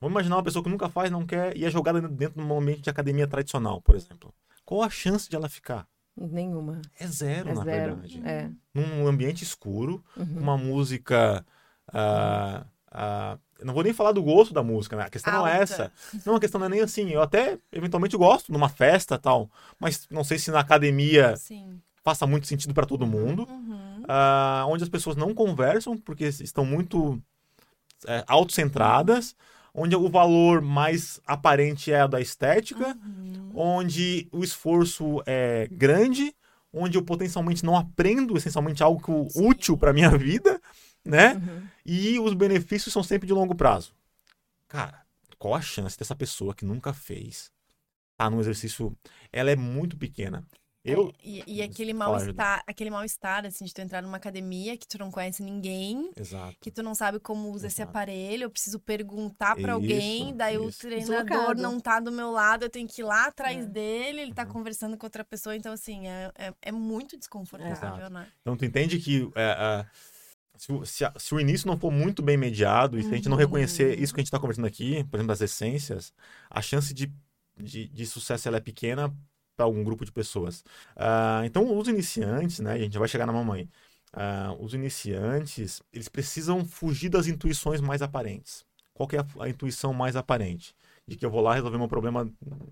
[0.00, 2.58] vamos imaginar uma pessoa que nunca faz, não quer e é jogada dentro de um
[2.58, 4.32] ambiente de academia tradicional, por exemplo.
[4.64, 5.86] Qual a chance de ela ficar?
[6.16, 6.80] Nenhuma.
[6.98, 7.96] É zero, é na zero.
[7.96, 8.22] verdade.
[8.24, 8.50] É.
[8.72, 10.38] Num ambiente escuro, uhum.
[10.38, 11.44] uma música.
[11.88, 15.04] Uh, uh, não vou nem falar do gosto da música, né?
[15.04, 15.48] A questão Alta.
[15.48, 15.92] não é essa.
[16.24, 17.10] Não, a questão não é nem assim.
[17.10, 21.80] Eu até, eventualmente, gosto numa festa tal, mas não sei se na academia Sim.
[22.02, 23.46] faça muito sentido para todo mundo.
[23.48, 24.02] Uhum.
[24.02, 27.20] Uh, onde as pessoas não conversam porque estão muito
[28.06, 29.34] é, autocentradas
[29.74, 33.50] onde o valor mais aparente é a da estética, uhum.
[33.54, 36.34] onde o esforço é grande,
[36.72, 39.48] onde eu potencialmente não aprendo essencialmente algo Sim.
[39.48, 40.60] útil para minha vida,
[41.04, 41.34] né?
[41.34, 41.66] Uhum.
[41.84, 43.92] E os benefícios são sempre de longo prazo.
[44.68, 45.02] Cara,
[45.38, 47.50] qual a chance dessa pessoa que nunca fez
[48.16, 48.96] tá num exercício?
[49.32, 50.44] Ela é muito pequena.
[50.84, 51.08] Eu...
[51.08, 54.98] É, e, e, aquele mal-estar, aquele mal-estar, assim, de tu entrar numa academia que tu
[54.98, 56.54] não conhece ninguém, Exato.
[56.60, 57.72] que tu não sabe como usa Exato.
[57.72, 60.64] esse aparelho, eu preciso perguntar para alguém, daí isso.
[60.66, 63.66] o treinador não tá do meu lado, eu tenho que ir lá atrás é.
[63.66, 64.52] dele, ele tá uhum.
[64.52, 68.28] conversando com outra pessoa, então, assim, é, é, é muito desconfortável, né?
[68.42, 69.86] Então, tu entende que é,
[70.54, 73.38] se, se, se, o início não for muito bem mediado, e se a gente não
[73.38, 76.12] reconhecer isso que a gente está conversando aqui, por exemplo, das essências,
[76.50, 77.10] a chance de,
[77.56, 79.10] de, de sucesso ela é pequena
[79.56, 80.60] para algum grupo de pessoas.
[80.96, 82.72] Uh, então, os iniciantes, né?
[82.72, 83.68] A gente vai chegar na mamãe.
[84.12, 88.64] Uh, os iniciantes, eles precisam fugir das intuições mais aparentes.
[88.92, 90.74] Qual é a, a, intuição mais aparente?
[91.06, 92.30] De que eu vou lá resolver meu problema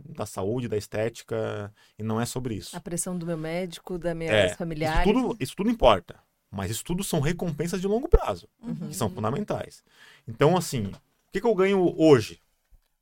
[0.09, 2.76] da saúde, da estética, e não é sobre isso.
[2.76, 5.05] A pressão do meu médico, da minha é, familiares.
[5.05, 6.16] Isso tudo, isso tudo importa.
[6.51, 8.89] Mas isso tudo são recompensas de longo prazo, uhum.
[8.89, 9.83] que são fundamentais.
[10.28, 10.93] Então, assim, o
[11.33, 12.39] que, que eu ganho hoje?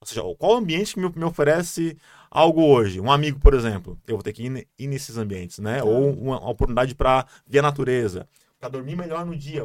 [0.01, 1.97] Ou seja, qual ambiente que me, oferece
[2.31, 3.01] algo hoje?
[3.01, 5.79] Um amigo, por exemplo, eu vou ter que ir, ir nesses ambientes, né?
[5.79, 5.85] Tá.
[5.85, 8.27] Ou uma, uma oportunidade para ver a natureza,
[8.61, 9.63] para dormir melhor no dia.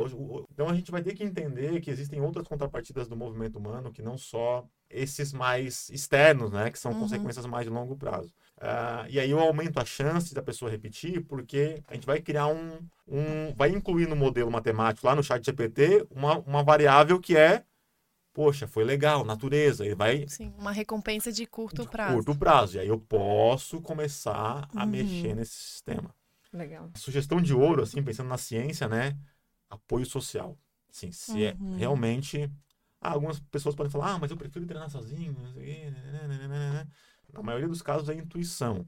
[0.54, 4.02] Então a gente vai ter que entender que existem outras contrapartidas do movimento humano que
[4.02, 6.72] não só esses mais externos, né?
[6.72, 7.02] Que são uhum.
[7.02, 8.34] consequências mais de longo prazo.
[8.58, 12.48] Uh, e aí eu aumento a chance da pessoa repetir, porque a gente vai criar
[12.48, 17.36] um, um vai incluir no modelo matemático lá no chat GPT uma, uma variável que
[17.36, 17.64] é
[18.36, 20.28] poxa, foi legal, natureza, ele vai...
[20.28, 22.16] Sim, uma recompensa de curto prazo.
[22.16, 24.90] Curto prazo, e aí eu posso começar a uhum.
[24.90, 26.14] mexer nesse sistema.
[26.52, 26.92] Legal.
[26.96, 29.18] Sugestão de ouro, assim, pensando na ciência, né?
[29.70, 30.58] Apoio social.
[30.92, 31.76] Sim, se é uhum.
[31.76, 32.52] é realmente...
[33.00, 35.94] Ah, algumas pessoas podem falar, ah, mas eu prefiro treinar sozinho, não sei
[37.32, 38.86] Na maioria dos casos é intuição.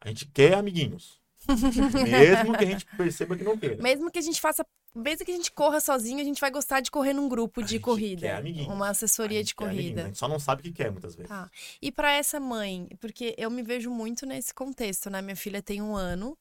[0.00, 1.19] A gente quer amiguinhos.
[2.08, 3.82] Mesmo que a gente perceba que não queira.
[3.82, 4.64] Mesmo que a gente faça
[4.94, 7.78] mesmo que a gente corra sozinho, a gente vai gostar de correr num grupo de
[7.78, 8.26] corrida.
[8.66, 10.02] uma assessoria de corrida.
[10.02, 11.28] A gente só não sabe o que quer muitas vezes.
[11.28, 11.48] Tá.
[11.80, 15.22] E para essa mãe, porque eu me vejo muito nesse contexto, né?
[15.22, 16.36] Minha filha tem um ano.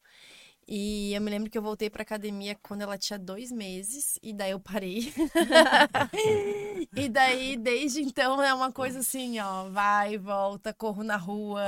[0.72, 4.32] E eu me lembro que eu voltei pra academia quando ela tinha dois meses, e
[4.32, 5.12] daí eu parei.
[6.96, 11.64] e daí, desde então, é uma coisa assim, ó, vai, volta, corro na rua,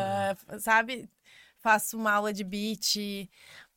[0.59, 1.09] sabe?
[1.61, 3.29] Faço uma aula de beat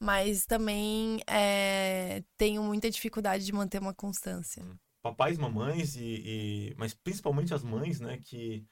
[0.05, 4.63] mas também é, tenho muita dificuldade de manter uma constância.
[4.63, 4.77] Hum.
[5.03, 8.65] Papais, mamães e, e, mas principalmente as mães, né, que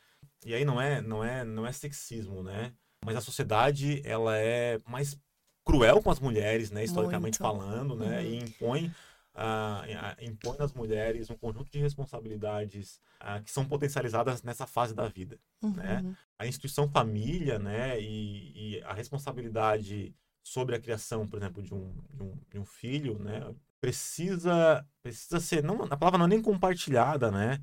[0.45, 2.73] e aí não é não é não é sexismo, né?
[3.05, 5.19] Mas a sociedade ela é mais
[5.65, 7.59] cruel com as mulheres, né, historicamente Muito.
[7.59, 8.25] falando, né, uhum.
[8.25, 8.95] e impõe
[9.35, 15.09] uh, impõe às mulheres um conjunto de responsabilidades uh, que são potencializadas nessa fase da
[15.09, 15.73] vida, uhum.
[15.73, 16.17] né?
[16.39, 21.95] A instituição família, né, e, e a responsabilidade sobre a criação, por exemplo, de um,
[22.13, 23.55] de um, de um filho, né?
[23.81, 27.61] Precisa, precisa ser, não, a palavra não é nem compartilhada, né?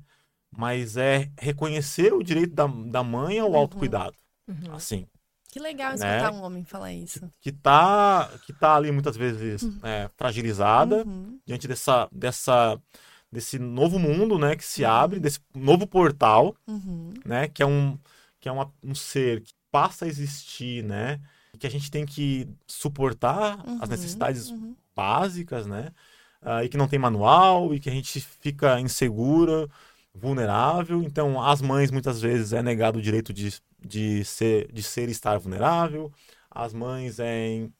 [0.50, 3.56] Mas é reconhecer o direito da, da mãe ao uhum.
[3.56, 4.16] autocuidado.
[4.48, 4.74] Uhum.
[4.74, 5.06] Assim,
[5.50, 6.16] Que legal Né?
[6.18, 7.20] escutar um homem falar isso.
[7.40, 11.38] que tá, que tá ali muitas vezes é, fragilizada Uhum.
[11.44, 12.80] diante dessa, dessa,
[13.32, 14.90] desse novo mundo, né, que se Uhum.
[14.90, 17.12] abre, desse novo portal, Uhum.
[17.24, 17.98] né, que é um,
[18.38, 21.20] que é uma, um ser que passa a existir, né,
[21.58, 23.86] que a gente tem que suportar as Uhum.
[23.88, 24.76] necessidades Uhum.
[24.94, 25.90] básicas, né,
[26.42, 29.68] ah, e que não tem manual e que a gente fica insegura,
[30.14, 31.02] vulnerável.
[31.02, 35.12] Então, às mães muitas vezes é negado o direito de, de ser de ser e
[35.12, 36.12] estar vulnerável.
[36.50, 37.72] Às mães é im-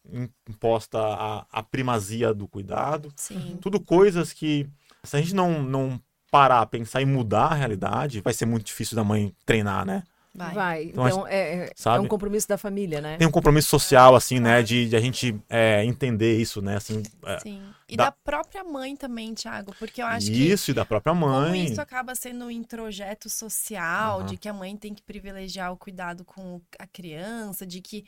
[0.49, 3.13] imposta a, a primazia do cuidado.
[3.17, 3.59] Sim.
[3.61, 4.69] Tudo coisas que,
[5.03, 8.95] se a gente não, não parar, pensar em mudar a realidade, vai ser muito difícil
[8.95, 10.05] da mãe treinar, né?
[10.33, 10.55] Vai.
[10.55, 10.85] Vai.
[10.85, 12.05] Então, Então, é, é- é sabe?
[12.05, 13.17] um compromisso da família, né?
[13.17, 14.63] Tem um compromisso social, assim, né?
[14.63, 16.77] De, de a gente é, entender isso, né?
[16.77, 17.61] Assim, é, Sim.
[17.89, 18.13] E da- da...
[18.13, 21.65] própria mãe também, Thiago, porque eu acho que isso, e da própria como mãe.
[21.65, 24.27] isso acaba sendo um introjeto social, Aham.
[24.27, 28.05] de que a mãe tem que privilegiar o cuidado com a criança, de que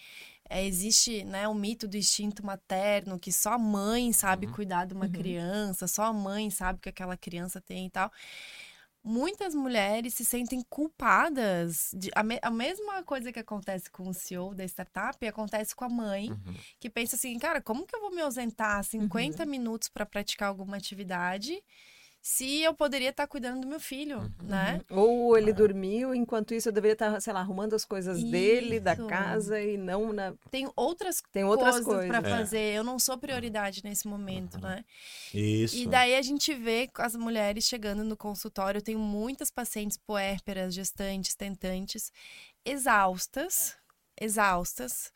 [0.49, 4.53] é, existe né, o mito do instinto materno, que só a mãe sabe Uhum.
[4.53, 5.13] cuidar de uma Uhum.
[5.13, 8.13] criança, só a mãe sabe o que aquela criança tem e tal.
[9.05, 11.91] Muitas mulheres se sentem culpadas.
[11.93, 15.85] De, a, me- a mesma coisa que acontece com o CEO da startup acontece com
[15.85, 16.55] a mãe, Uhum.
[16.79, 20.77] que pensa assim, cara, como que eu vou me ausentar 50 minutos para praticar alguma
[20.77, 21.61] atividade
[22.25, 24.31] se eu poderia estar cuidando do meu filho, Uhum.
[24.45, 24.81] né?
[24.89, 25.53] Ou ele É.
[25.53, 29.07] dormiu, enquanto isso eu deveria estar, sei lá, arrumando as coisas dele, da Isso.
[29.09, 30.33] casa e não na.
[30.49, 32.07] Tem outras Tem outras coisas coisas.
[32.07, 32.31] para É.
[32.39, 32.75] fazer.
[32.77, 34.61] Eu não sou prioridade nesse momento, Uhum.
[34.61, 34.85] né?
[35.35, 35.77] Isso.
[35.77, 38.79] E daí a gente vê as mulheres chegando no consultório.
[38.79, 42.13] Eu tenho muitas pacientes puérperas, gestantes, tentantes,
[42.65, 43.75] exaustas,
[44.21, 45.13] exaustas,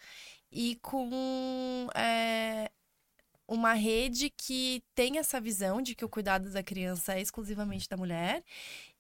[0.51, 2.69] e com é,
[3.49, 7.97] uma rede que tem essa visão de que o cuidado da criança é exclusivamente da
[7.97, 8.43] mulher.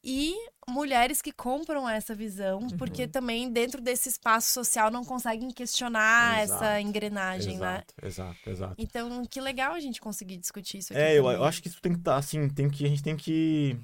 [0.08, 0.34] E
[0.68, 2.76] mulheres que compram essa visão, Uhum.
[2.76, 7.82] porque também dentro desse espaço social não conseguem questionar essa Exato, engrenagem, né?
[7.82, 8.74] Exato, exato, exato.
[8.78, 11.02] Então, que legal a gente conseguir discutir isso aqui.
[11.02, 13.16] É, eu, eu acho que isso tem que estar, assim, tem que, a gente tem
[13.16, 13.76] que...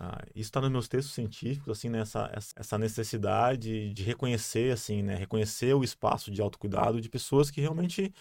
[0.00, 4.72] ah, isso está nos meus textos científicos, assim, né, essa, essa- essa necessidade de reconhecer,
[4.72, 8.12] assim, né, reconhecer o espaço de autocuidado de pessoas que realmente...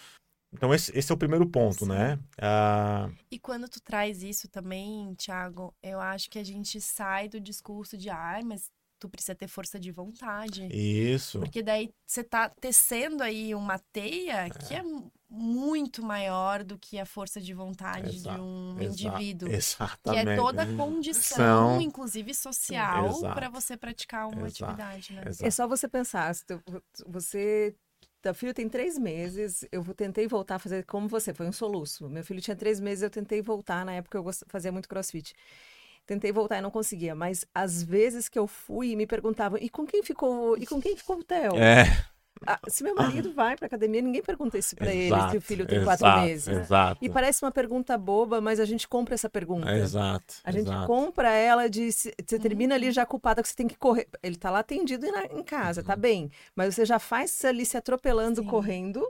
[0.53, 1.89] Então, esse, esse é o primeiro ponto, Sim.
[1.89, 2.19] né?
[2.39, 7.39] Ah, E quando tu traz isso também, Thiago, eu acho que a gente sai do
[7.39, 10.67] discurso de, ai, mas tu precisa ter força de vontade.
[10.71, 11.39] isso.
[11.39, 14.81] Porque daí você tá tecendo aí uma teia que é
[15.29, 19.49] muito maior do que a força de vontade Exato, de um indivíduo.
[19.49, 20.29] Que Exatamente.
[20.29, 21.35] é toda a condição,
[21.75, 25.21] São- inclusive social, para você praticar uma Exato, atividade, né?
[25.41, 26.63] É só você pensar, se tu-
[27.05, 27.75] você.
[28.33, 32.09] Filho tem três meses, eu tentei voltar a fazer como você, foi um soluço.
[32.09, 35.33] Meu filho tinha três meses, eu tentei voltar, na época eu fazia muito crossfit.
[36.05, 39.85] Tentei voltar e não conseguia, mas às vezes que eu fui, me perguntavam, e com
[39.85, 41.57] quem ficou, e com quem ficou o Theo?
[41.57, 41.83] É,
[42.45, 45.65] Ah, se meu marido vai pra academia, ninguém pergunta isso pra ele, se o filho
[45.65, 46.47] tem quatro exato, meses.
[46.47, 47.03] Exato.
[47.03, 49.71] E parece uma pergunta boba, mas a gente compra essa pergunta.
[49.75, 50.35] Exato.
[50.43, 50.87] A gente exato.
[50.87, 51.91] compra ela de.
[51.91, 52.81] se- Você termina Uhum.
[52.81, 54.07] ali já culpada que você tem que correr.
[54.21, 55.87] Ele tá lá atendido em casa, Uhum.
[55.87, 56.29] tá bem.
[56.55, 58.47] Mas você já faz ali se atropelando, Sim.
[58.47, 59.07] correndo,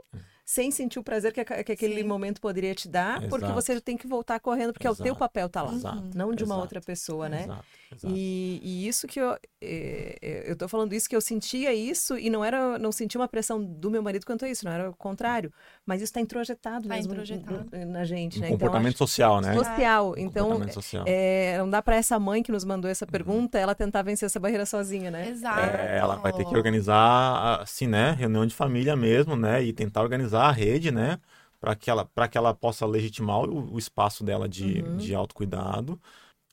[0.50, 2.04] sem sentir o prazer que, que aquele Sim.
[2.08, 3.52] momento poderia te dar, porque Exato.
[3.52, 5.18] você tem que voltar correndo, porque é o teu Exato.
[5.18, 5.74] papel tá lá.
[5.74, 6.02] Exato.
[6.14, 7.42] Não de uma exato, outra pessoa, né?
[7.44, 7.64] Exato.
[7.94, 8.14] exato.
[8.16, 9.32] E, e isso que eu.
[9.60, 12.78] é, é, eu tô falando isso que eu sentia isso e não era.
[12.78, 15.52] Não sentia uma pressão do meu marido quanto a isso, não era o contrário.
[15.84, 17.66] Mas isso tá introjetado Tá mesmo introjetado.
[17.86, 18.48] na gente, Um né?
[18.48, 19.50] comportamento social, né?
[19.50, 20.10] Então, acho- social.
[20.12, 21.04] Um Então, comportamento social.
[21.06, 22.92] é, não dá pra essa mãe que nos mandou Uhum.
[22.92, 25.28] essa pergunta ela tentar vencer essa barreira sozinha, né?
[25.28, 25.60] Exato.
[25.76, 30.00] É, ela vai ter que organizar, assim, né, reunião de família mesmo, né, e tentar
[30.02, 31.18] organizar a rede, né,
[31.60, 34.96] para que ela, que ela possa legitimar o, o espaço dela de, Uhum.
[34.96, 36.00] de autocuidado.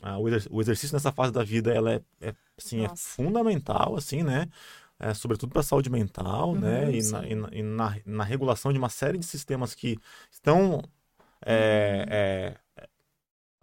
[0.02, 3.96] Ah, o, exer- o exercício nessa fase da vida, ela é, é, assim, é fundamental,
[3.96, 4.48] assim, né,
[5.00, 8.24] é, sobretudo para a saúde mental, né, Uhum, e, na, e na- e na- na
[8.24, 9.98] regulação de uma série de sistemas que
[10.32, 10.82] estão
[11.46, 12.58] é, é, é,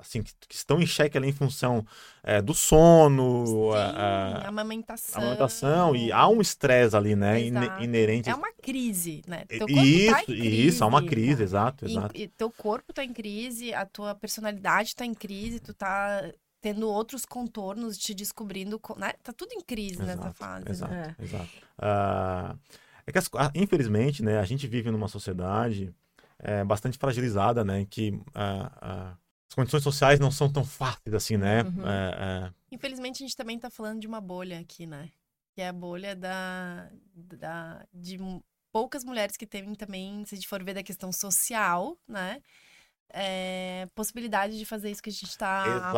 [0.03, 1.85] assim que, que estão em xeque ali em função
[2.23, 5.15] é, do sono, Sim, a- a- amamentação.
[5.15, 7.83] a amamentação e há um estresse ali, né, ine- Exato.
[7.83, 8.29] inerente.
[8.31, 9.45] É uma crise, né?
[9.49, 10.67] E- Teu corpo isso, tá em crise.
[10.69, 12.17] isso, há uma crise, exato, E, exato.
[12.17, 16.31] e teu corpo tá em crise, a tua personalidade tá em crise, tu tá
[16.61, 19.15] tendo outros contornos, te descobrindo, co- né?
[19.23, 20.65] Tá tudo em crise nessa Exato, fase.
[20.71, 21.17] Exato, Né?
[21.21, 21.49] exato.
[21.77, 22.55] Ah,
[23.05, 25.93] é que, as ah, infelizmente, né, a gente vive numa sociedade
[26.39, 29.17] é, bastante fragilizada, né, em que ah, ah,
[29.53, 31.63] as condições sociais não são tão fáceis assim, né?
[31.63, 31.87] Uhum.
[31.87, 35.11] É, é, Infelizmente, a gente também tá falando de uma bolha aqui, né?
[35.55, 38.17] Que é a bolha da, da, de
[38.73, 42.41] poucas mulheres que têm também, se a gente for ver da questão social, né?
[43.15, 45.93] É, possibilidade de fazer isso que a gente está Exatamente.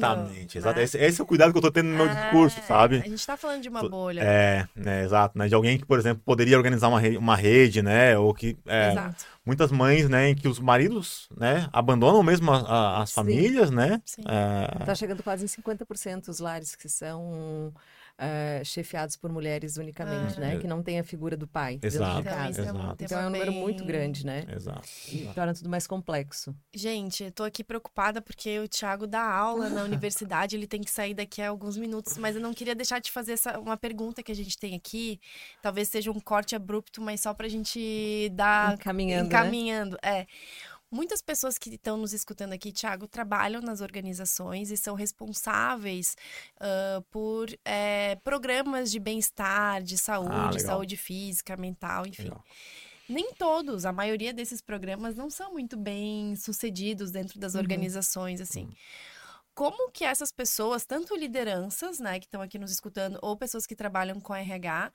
[0.00, 0.30] falando.
[0.56, 0.60] Exatamente.
[0.60, 0.82] né?
[0.82, 2.96] Esse, esse é o cuidado que eu tô tendo no meu discurso, É, sabe?
[2.96, 4.22] A gente tá falando de uma bolha.
[4.22, 5.46] É, né, exato, né?
[5.46, 8.18] De alguém que, por exemplo, poderia organizar uma rede, uma rede né?
[8.18, 9.24] Ou que é, Exato.
[9.46, 13.14] muitas mães, né, em que os maridos, né, abandonam mesmo a- a- as Sim.
[13.14, 14.02] famílias, né?
[14.04, 14.22] Sim.
[14.26, 17.72] É, Está chegando quase em 50% os lares que são
[18.18, 20.40] eh, chefiados por mulheres unicamente, Ah.
[20.40, 20.58] né?
[20.58, 22.50] Que não tem a figura do pai Exato, Então, casa.
[22.50, 22.96] isso é um exato.
[22.96, 24.44] tema Então é um número bem- muito grande, né?
[24.54, 24.88] exato.
[25.12, 26.54] E torna tudo mais complexo.
[26.74, 30.90] Gente, eu tô aqui preocupada porque o Thiago dá aula na universidade, ele tem que
[30.90, 34.22] sair daqui a alguns minutos, mas eu não queria deixar de fazer essa, uma pergunta
[34.22, 35.20] que a gente tem aqui.
[35.62, 39.26] Talvez seja um corte abrupto, mas só pra gente dar Encaminhando, né?
[39.28, 39.96] encaminhando.
[40.02, 40.26] É.
[40.90, 46.16] Muitas pessoas que estão nos escutando aqui, Thiago, trabalham nas organizações e são responsáveis
[46.58, 52.24] ah, por eh, programas de bem-estar, de saúde, Ah, saúde física, mental, enfim.
[52.24, 52.44] Legal.
[53.08, 57.60] Nem todos, a maioria desses programas não são muito bem sucedidos dentro das Uhum.
[57.60, 58.68] organizações, assim.
[59.54, 63.74] Como que essas pessoas, tanto lideranças, né, que estão aqui nos escutando, ou pessoas que
[63.74, 64.92] trabalham com RH,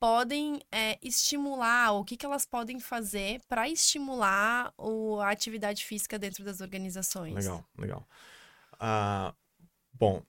[0.00, 6.18] podem é, estimular, o que, que elas podem fazer para estimular o, a atividade física
[6.18, 7.34] dentro das organizações?
[7.34, 8.08] Legal, legal.
[8.78, 9.34] Ah,
[9.92, 10.22] bom,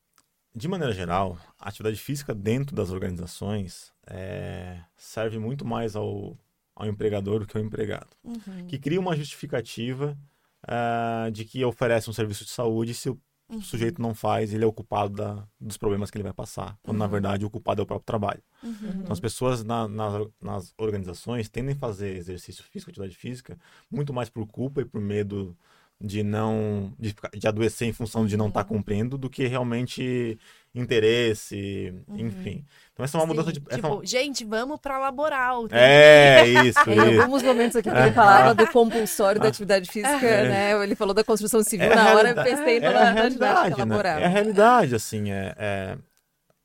[0.56, 6.38] de maneira geral, a atividade física dentro das organizações é, serve muito mais ao,
[6.76, 8.10] ao empregador do que ao empregado.
[8.24, 10.18] Uhum, Que cria uma justificativa
[10.64, 14.64] ah, de que oferece um serviço de saúde se o uhum, sujeito não faz, ele
[14.64, 16.78] é o culpado da- dos problemas que ele vai passar.
[16.84, 17.12] Quando, na Uhum.
[17.12, 18.42] verdade, o culpado é o próprio trabalho.
[18.64, 18.74] uhum.
[19.02, 23.58] Então, as pessoas na- nas, nas organizações tendem a fazer exercício físico, atividade física,
[23.90, 25.58] muito mais por culpa e por medo
[26.02, 28.68] de não de, de adoecer em função de não estar Uhum.
[28.78, 30.40] cumprindo do que realmente
[30.74, 32.20] interesse, Uhum.
[32.20, 32.66] enfim.
[32.94, 35.68] Então essa é uma mudança de Sim, essa- tipo, gente, vamos para laboral.
[35.72, 37.22] é isso, Em isso.
[37.22, 40.48] alguns momentos aqui que ele falava do compulsório da atividade física, É.
[40.48, 40.84] né?
[40.84, 43.70] Ele falou da construção civil, É na hora eu pensei é na, na atividade realidade,
[43.78, 43.86] né?
[43.86, 44.20] laboral.
[44.20, 45.98] É a realidade, assim, é, é-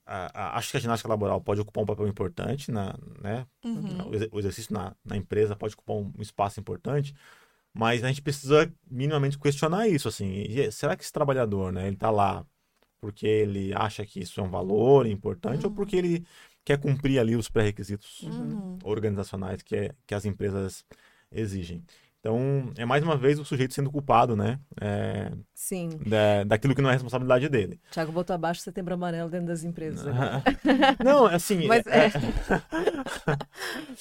[0.06, 3.46] a- a- acho que a ginástica laboral pode ocupar um papel importante, na, né?
[3.64, 4.10] Uhum.
[4.32, 7.14] O exercício na, na empresa pode ocupar um espaço importante,
[7.74, 10.30] mas a gente precisa minimamente questionar isso, assim.
[10.48, 12.46] E será que esse trabalhador, né, ele tá lá
[13.00, 16.26] porque ele acha que isso é um valor importante ou porque ele
[16.64, 18.78] quer cumprir ali os pré-requisitos Uhum.
[18.84, 20.84] organizacionais que, é- que as empresas
[21.30, 21.84] exigem?
[22.24, 25.90] Então, é mais uma vez o sujeito sendo culpado, né, é, Sim.
[26.06, 27.78] da, daquilo que não é responsabilidade dele.
[27.90, 30.06] Thiago botou abaixo o setembro amarelo dentro das empresas.
[30.06, 30.42] agora.
[31.04, 32.12] Não, assim, Mas, é- é.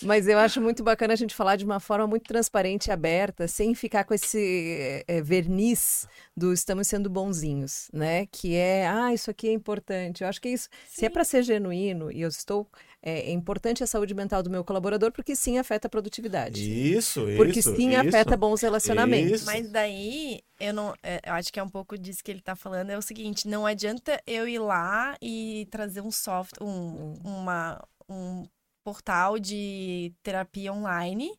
[0.02, 3.46] Mas eu acho muito bacana a gente falar de uma forma muito transparente e aberta,
[3.46, 8.26] sem ficar com esse é, verniz do estamos sendo bonzinhos, né?
[8.28, 10.24] Que é, ah, isso aqui é importante.
[10.24, 12.70] Eu acho que isso, se é para ser genuíno e eu estou,
[13.06, 16.62] é, é importante a saúde mental do meu colaborador, porque sim afeta a produtividade.
[16.62, 17.38] isso, isso.
[17.38, 18.08] porque sim isso.
[18.08, 19.42] afeta bons relacionamentos.
[19.42, 19.46] Isso.
[19.46, 20.94] Mas daí, eu não.
[21.04, 22.92] é, Eu acho que é um pouco disso que ele tá falando.
[22.92, 28.46] É o seguinte: não adianta eu ir lá e trazer um software, um, uma, um
[28.84, 31.32] portal de terapia online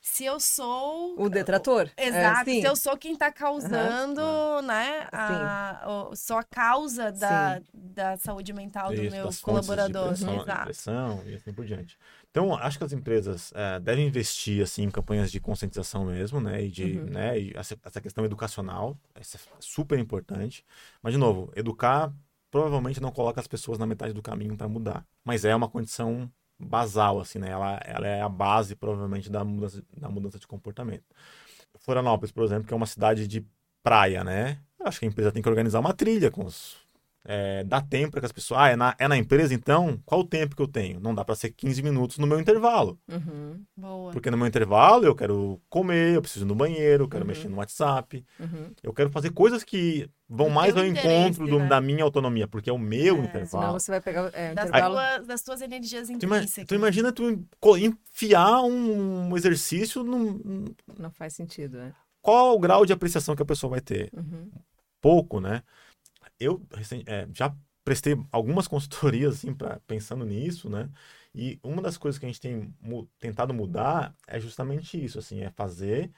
[0.00, 1.14] se eu sou.
[1.20, 1.90] O detrator.
[1.96, 2.60] É, Exato, sim.
[2.60, 4.22] se eu sou quem tá causando,
[4.64, 5.06] né?
[5.12, 10.12] A, sou a causa da, da saúde mental do Isso, meu das fontes de colaborador.
[10.12, 10.58] depressão, Exato.
[10.58, 11.98] depressão e assim por diante.
[12.30, 16.62] Então, acho que as empresas eh, devem investir assim, em campanhas de conscientização mesmo, né?
[16.64, 17.04] E, de, Uhum.
[17.06, 17.38] né?
[17.38, 20.64] e essa, essa questão educacional, essa é super importante.
[21.02, 22.12] Mas, de novo, educar
[22.50, 25.06] provavelmente não coloca as pessoas na metade do caminho para mudar.
[25.24, 26.30] Mas é uma condição
[26.60, 27.50] basal, assim, né?
[27.50, 31.04] Ela, ela é a base, provavelmente, da mudança, da mudança de comportamento.
[31.78, 33.44] Florianópolis, por exemplo, que é uma cidade de
[33.82, 34.58] praia, né?
[34.84, 36.76] Acho que a empresa tem que organizar uma trilha com os
[37.24, 38.60] é, dá tempo para que as pessoas.
[38.60, 40.00] Ah, é na, é na empresa então?
[40.06, 40.98] Qual o tempo que eu tenho?
[41.00, 42.98] Não dá para ser 15 minutos no meu intervalo.
[43.08, 44.12] Uhum, Boa.
[44.12, 47.28] Porque no meu intervalo eu quero comer, eu preciso ir no banheiro, eu quero Uhum.
[47.28, 48.72] mexer no WhatsApp, uhum.
[48.82, 51.68] eu quero fazer coisas que vão Do mais ao encontro do- né?
[51.68, 53.72] da minha autonomia, porque é o meu É, senão Senão intervalo.
[53.80, 54.94] você vai pegar é, Das, intervalo.
[54.94, 56.66] tuas, das tuas energias intrínsecas.
[56.68, 57.46] tu imagina tu
[57.76, 60.64] enfiar um exercício num.
[60.98, 61.92] Não faz sentido, né?
[62.22, 64.10] Qual o grau de apreciação que a pessoa vai ter?
[64.16, 64.50] Uhum.
[65.02, 65.62] pouco, né?
[66.40, 66.62] Eu
[67.06, 70.90] é, já prestei algumas consultorias assim para pensando nisso, né?
[71.34, 75.42] E uma das coisas que a gente tem mu- tentado mudar é justamente isso, assim,
[75.42, 76.10] é fazer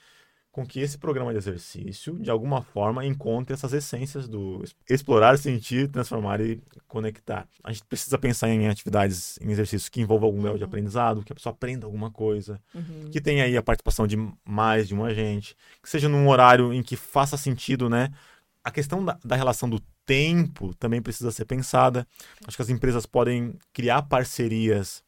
[0.50, 5.88] com que esse programa de exercício, de alguma forma, encontre essas essências do explorar, sentir,
[5.90, 7.48] transformar e conectar.
[7.64, 10.68] A gente precisa pensar em atividades, em exercícios que envolvam algum grau de Uhum.
[10.68, 13.10] aprendizado, que a pessoa aprenda alguma coisa, Uhum.
[13.10, 16.82] que tenha aí a participação de mais de um agente, que seja num horário em
[16.82, 18.10] que faça sentido, né?
[18.64, 22.06] A questão da, da relação do tempo também precisa ser pensada.
[22.46, 25.02] Acho que as empresas podem criar parcerias,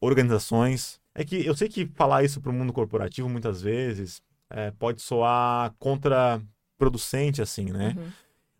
[0.00, 1.00] organizações.
[1.14, 5.00] É que eu sei que falar isso para o mundo corporativo muitas vezes é, pode
[5.00, 7.94] soar contraproducente, assim, né?
[7.96, 8.10] Uhum.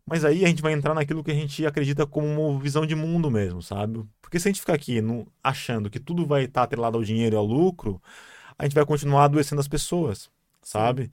[0.07, 2.95] Mas aí a gente vai entrar naquilo que a gente acredita como uma visão de
[2.95, 4.05] mundo mesmo, sabe?
[4.21, 7.37] Porque se a gente ficar aqui no, achando que tudo vai estar atrelado ao dinheiro
[7.37, 8.01] e ao lucro,
[8.59, 10.29] a gente vai continuar adoecendo as pessoas,
[10.63, 11.11] sabe?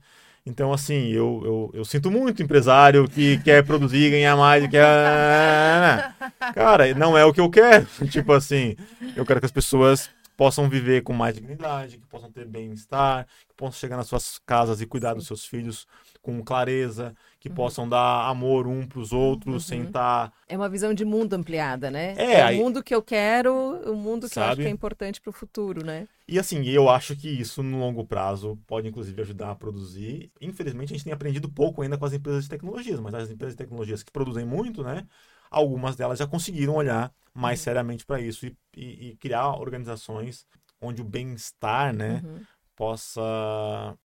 [0.48, 6.14] Então, assim, eu, eu, eu sinto muito empresário que quer produzir, ganhar mais, e quer.
[6.54, 7.86] Cara, não é o que eu quero.
[8.10, 8.74] Tipo assim,
[9.14, 13.54] eu quero que as pessoas possam viver com mais dignidade, que possam ter bem-estar, que
[13.56, 15.84] possam chegar nas suas casas e cuidar dos seus filhos
[16.22, 20.32] com clareza, que possam dar amor um para os outros sem estar.
[20.48, 22.14] É uma visão de mundo ampliada, né?
[22.16, 24.62] É, o aí- mundo que eu quero, o mundo que eu acho Sabe?
[24.62, 26.06] que é importante para o futuro, né?
[26.28, 30.30] E assim, eu acho que isso no longo prazo pode inclusive ajudar a produzir.
[30.40, 33.54] Infelizmente, a gente tem aprendido pouco ainda com as empresas de tecnologias, mas as empresas
[33.54, 35.04] de tecnologias que produzem muito, né?
[35.50, 40.46] Algumas delas já conseguiram olhar mais seriamente para isso e, e- e criar organizações
[40.80, 42.46] onde o bem-estar, né, Uhum,
[42.76, 43.20] possa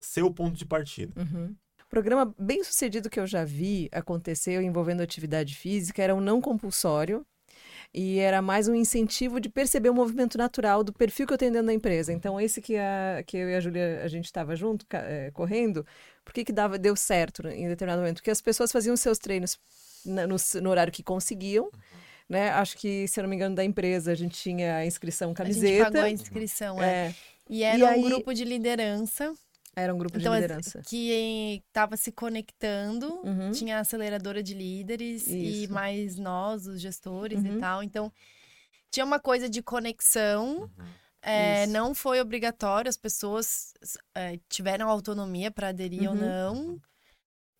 [0.00, 1.14] ser o ponto de partida.
[1.16, 1.54] uhum.
[1.88, 7.24] Programa bem sucedido que eu já vi aconteceu envolvendo atividade física era um não compulsório
[7.94, 11.52] e era mais um incentivo de perceber o movimento natural do perfil que eu tenho
[11.52, 12.12] dentro da empresa.
[12.12, 15.86] Então, esse que, a, que eu e a Júlia, a gente estava junto, eh, correndo,
[16.24, 18.16] por que, que dava, deu certo em determinado momento?
[18.18, 19.58] Porque as pessoas faziam seus treinos
[20.06, 21.70] no, no horário que conseguiam,
[22.28, 22.50] né?
[22.50, 25.30] Acho que, se eu não me engano, da empresa a gente tinha a inscrição A
[25.30, 25.84] gente camiseta.
[25.84, 27.06] pagou a inscrição, é.
[27.08, 27.14] É,
[27.48, 29.32] E era E um aí- grupo de liderança
[29.76, 30.82] era um grupo Então, de liderança.
[30.86, 33.20] que estava se conectando.
[33.24, 33.50] Uhum.
[33.52, 35.72] Tinha a aceleradora de líderes e Isso.
[35.72, 37.56] mais nós, os gestores Uhum.
[37.58, 37.82] e tal.
[37.82, 38.10] Então,
[38.90, 40.70] tinha uma coisa de conexão.
[41.22, 41.72] É, Isso.
[41.72, 43.74] não foi obrigatório, as pessoas
[44.14, 46.20] é, tiveram autonomia para aderir ou Uhum.
[46.20, 46.80] não.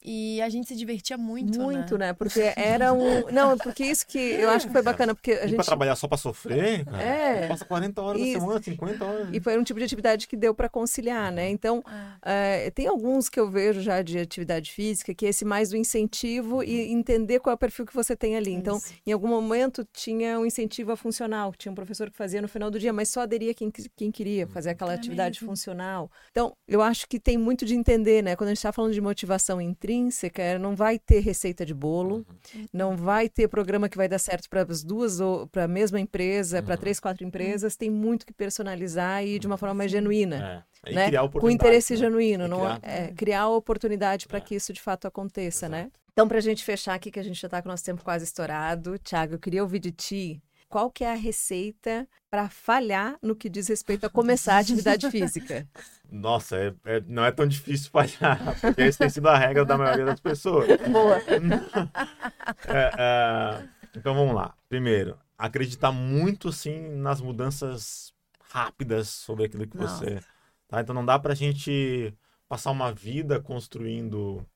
[0.08, 2.06] E a gente se divertia muito, Muito, né?
[2.08, 2.12] né?
[2.12, 3.26] Porque era um.
[3.32, 5.64] Não, porque isso que eu acho que foi bacana, porque a E pra gente.
[5.66, 7.48] trabalhar só pra sofrer, cara, É.
[7.48, 8.34] passa 40 horas Isso.
[8.34, 9.28] na semana, 50 horas.
[9.32, 11.50] E foi um tipo de atividade que deu para conciliar, né?
[11.50, 11.82] Então,
[12.22, 12.66] É.
[12.66, 15.76] eh, tem alguns que eu vejo já de atividade física, que é esse mais do
[15.76, 18.52] incentivo e entender qual é o perfil que você tem ali.
[18.52, 18.94] Então, Isso.
[19.04, 22.70] em algum momento tinha um incentivo a funcional, tinha um professor que fazia no final
[22.70, 25.48] do dia, mas só aderia quem, quem queria fazer aquela É atividade mesmo.
[25.48, 26.08] funcional.
[26.30, 28.36] Então, eu acho que tem muito de entender, né?
[28.36, 29.95] Quando a gente está falando de motivação intrínseca,
[30.36, 32.26] eh, não vai ter receita de bolo,
[32.72, 35.98] não vai ter programa que vai dar certo para as duas ou para a mesma
[36.00, 37.76] empresa, para três, quatro empresas.
[37.76, 40.90] Tem muito que personalizar e de uma forma mais genuína É.
[40.90, 41.10] E né?
[41.40, 41.98] com interesse né?
[42.00, 44.40] genuíno, não criar- é, criar a oportunidade para É.
[44.40, 45.80] que isso de fato aconteça, né?
[45.80, 45.92] Exato.
[46.12, 48.02] Então, para a gente fechar aqui, que a gente já está com o nosso tempo
[48.02, 53.16] quase estourado, Thiago, eu queria ouvir de ti qual que é a receita para falhar
[53.22, 55.66] no que diz respeito a começar a atividade física.
[56.10, 59.76] Nossa, é- é- não é tão difícil falhar, porque essa tem sido a regra da
[59.76, 60.68] maioria das pessoas.
[60.90, 61.18] Boa.
[62.68, 64.54] É, é, então vamos lá.
[64.68, 70.04] Primeiro, acreditar muito assim nas mudanças rápidas sobre aquilo que Nossa.
[70.04, 70.20] você.
[70.68, 70.80] Tá?
[70.80, 72.14] Então não dá pra gente
[72.48, 74.46] passar uma vida construindo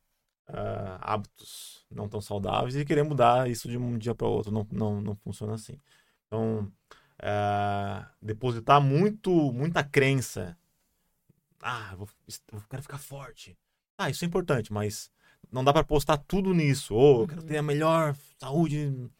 [0.47, 4.53] ah, hábitos não tão saudáveis e querer mudar isso de um dia para outro.
[4.53, 5.79] Não, não, não funciona assim.
[6.27, 6.71] Então,
[7.19, 10.57] ah, depositar muito, muita crença.
[11.61, 12.09] Ah, eu vou,
[12.53, 13.57] eu quero ficar forte.
[13.99, 15.11] Ah, isso é importante, mas
[15.53, 16.95] não dá para postar tudo nisso.
[16.95, 17.47] Ou eu quero Uhum.
[17.47, 19.11] ter a melhor saúde.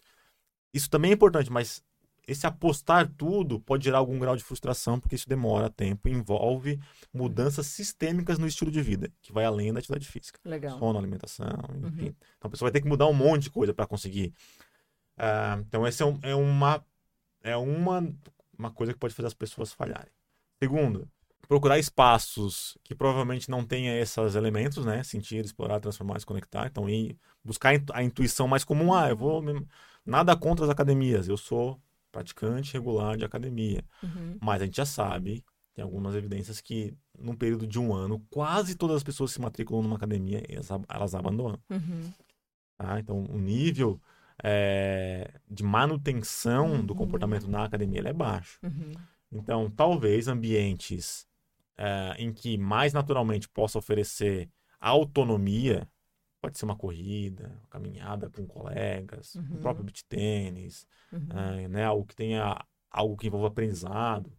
[0.73, 1.83] Isso também é importante, mas
[2.27, 6.79] esse apostar tudo pode gerar algum grau de frustração, porque isso demora tempo e envolve
[7.13, 10.39] mudanças sistêmicas no estilo de vida, que vai além da atividade física.
[10.45, 10.79] Legal.
[10.79, 11.47] Sono, alimentação,
[11.85, 12.03] enfim.
[12.07, 12.15] Uhum.
[12.39, 14.33] Então a pessoa vai ter que mudar um monte de coisa para conseguir.
[15.17, 16.85] Ah, então, essa é, um- é uma,
[17.43, 18.15] é uma,
[18.57, 20.13] uma coisa que pode fazer as pessoas falharem.
[20.63, 21.09] Segundo,
[21.51, 25.03] procurar espaços que provavelmente não tenha esses elementos, né?
[25.03, 26.69] Sentir, explorar, transformar, se conectar.
[26.69, 28.95] Então, ir buscar a intu- a intuição mais comum.
[28.95, 29.43] Ah, eu vou.
[30.07, 31.27] Nada contra as academias.
[31.27, 31.83] Eu sou
[32.13, 33.85] praticante regular de academia.
[34.01, 34.39] Uhum.
[34.41, 35.45] Mas a gente já sabe,
[35.75, 39.83] tem algumas evidências que num período de um ano, quase todas as pessoas se matriculam
[39.83, 41.59] numa academia, elas, ab- elas abandonam.
[41.69, 42.13] Uhum.
[42.79, 43.01] Tá?
[43.01, 44.01] Então, o nível
[44.41, 46.99] é, de manutenção do Uhum.
[47.01, 48.61] comportamento na academia é baixo.
[48.63, 48.93] Uhum.
[49.33, 51.29] Então, talvez ambientes
[51.81, 55.89] é, em que mais naturalmente possa oferecer autonomia,
[56.43, 59.57] pode ser uma corrida, uma caminhada com colegas, Uhum.
[59.57, 61.27] o próprio beach tênis, Uhum.
[61.63, 64.31] é, né, algo que tenha algo que envolva aprendizado.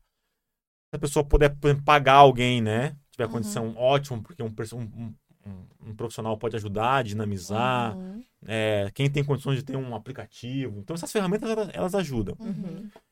[0.90, 3.32] Se a pessoa puder pagar alguém, né, tiver Uhum.
[3.32, 5.16] condição, ótimo, porque um, um,
[5.46, 7.98] um- um profissional pode ajudar dinamizar.
[7.98, 8.24] Uhum.
[8.46, 10.80] É, quem tem condições de ter um aplicativo.
[10.80, 12.36] Então, essas ferramentas elas, elas ajudam.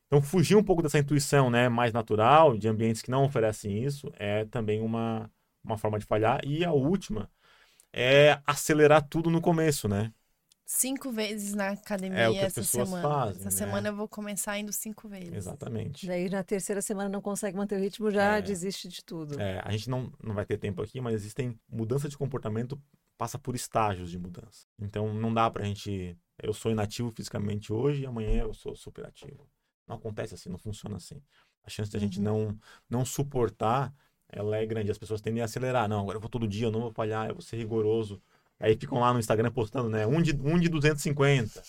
[0.10, 4.12] Então, fugir um pouco dessa intuição né, mais natural, de ambientes que não oferecem isso,
[4.18, 5.30] é também uma,
[5.64, 6.42] uma forma de falhar.
[6.44, 7.30] E a última
[7.94, 10.12] é acelerar tudo no começo, né?
[10.72, 13.10] cinco vezes na academia É o que as essa pessoas semana.
[13.10, 13.52] fazem, essa né?
[13.52, 15.34] semana eu vou começar indo cinco vezes.
[15.34, 16.06] Exatamente.
[16.06, 18.42] Daí na terceira semana não consegue manter o ritmo, já É.
[18.42, 19.40] desiste de tudo.
[19.42, 22.80] É, a gente não, não vai ter tempo aqui, mas existem mudança de comportamento
[23.18, 24.68] passa por estágios de mudança.
[24.80, 26.16] Então não dá pra gente.
[26.42, 29.50] Eu sou inativo fisicamente hoje e amanhã eu sou super ativo.
[29.90, 31.22] Não acontece assim, não funciona assim.
[31.66, 32.24] A chance de a gente Uhum.
[32.24, 32.58] não,
[32.90, 33.94] não suportar,
[34.32, 34.92] ela é grande.
[34.92, 35.90] As pessoas tendem a acelerar.
[35.90, 38.22] Não, agora eu vou todo dia, eu não vou falhar, eu vou ser rigoroso.
[38.60, 40.06] Aí ficam lá no Instagram postando, né?
[40.06, 41.62] Um de, um de 250.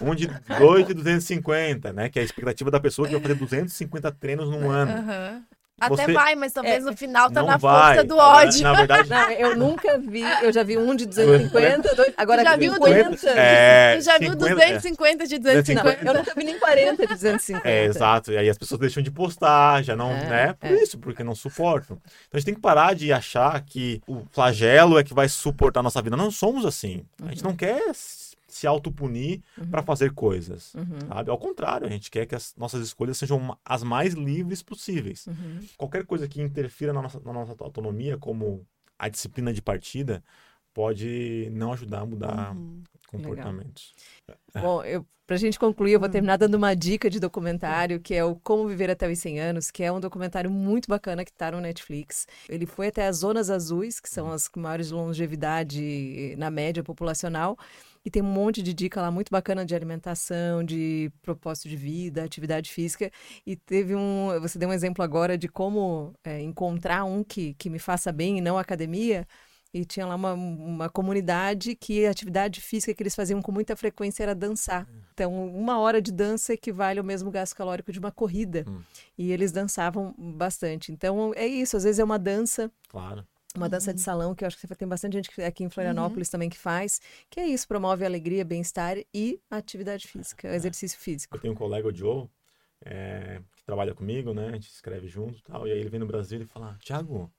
[0.00, 0.26] Um de
[0.58, 2.08] dois de 250, né?
[2.08, 4.92] Que é a expectativa da pessoa que vai fazer 250 treinos num ano.
[4.92, 5.44] Aham.
[5.80, 7.94] Até Você- vai, mas talvez no final tá na vai.
[7.94, 8.62] força do ódio.
[8.62, 12.54] Na verdade, Não, eu nunca vi, eu já vi um de 250, dois, agora Já
[12.56, 13.30] viu 50.
[13.30, 16.04] É, Tu já viu 50, 250 de 250?
[16.04, 17.66] Não, eu nunca vi nem 40 de 250.
[17.68, 18.30] É, exato.
[18.30, 20.52] E aí as pessoas deixam de postar, já não, É, né?
[20.60, 20.82] Por é.
[20.82, 21.96] isso, porque não suportam.
[22.04, 25.80] Então a gente tem que parar de achar que o flagelo é que vai suportar
[25.80, 26.14] a nossa vida.
[26.16, 27.02] Não somos assim.
[27.24, 27.80] A gente não quer
[28.54, 31.30] se autopunir para fazer coisas, Uhum, sabe?
[31.30, 35.26] Ao contrário, a gente quer que as nossas escolhas sejam as mais livres possíveis.
[35.26, 35.58] uhum.
[35.76, 38.66] Qualquer coisa que interfira na nossa, na nossa autonomia, como
[38.98, 40.22] a disciplina de partida,
[40.74, 42.82] pode não ajudar a mudar Uhum.
[43.08, 43.92] comportamentos.
[44.54, 48.24] Bom, eu, pra gente concluir, eu vou terminar dando uma dica de documentário, que é
[48.24, 51.50] o Como Viver Até os 100 Anos, que é um documentário muito bacana que tá
[51.50, 52.26] no Netflix.
[52.48, 57.56] Ele foi até as Zonas Azuis, que são as com maiores longevidade na média populacional,
[58.04, 62.24] e tem um monte de dica lá muito bacana de alimentação, de propósito de vida,
[62.24, 63.10] atividade física.
[63.46, 64.28] E teve um.
[64.40, 68.38] Você deu um exemplo agora de como é, encontrar um que, que me faça bem
[68.38, 69.26] e não academia.
[69.72, 73.76] E tinha lá uma, uma comunidade que a atividade física que eles faziam com muita
[73.76, 74.88] frequência era dançar.
[75.14, 78.64] Então, uma hora de dança equivale ao mesmo gasto calórico de uma corrida.
[78.66, 78.80] Hum.
[79.16, 80.90] E eles dançavam bastante.
[80.90, 81.76] Então, é isso.
[81.76, 83.24] Às vezes é uma dança, Claro.
[83.56, 86.28] Uma dança de salão, que eu acho que tem bastante gente que- aqui em Florianópolis
[86.28, 87.00] também que faz.
[87.28, 91.36] Que é isso, promove alegria, bem-estar e atividade física, o exercício físico.
[91.36, 92.28] Eu tenho um colega, o Joe,
[92.84, 94.48] é, que trabalha comigo, né?
[94.48, 95.66] A gente escreve junto e tal.
[95.66, 97.30] E aí ele vem no Brasil e fala, Thiago,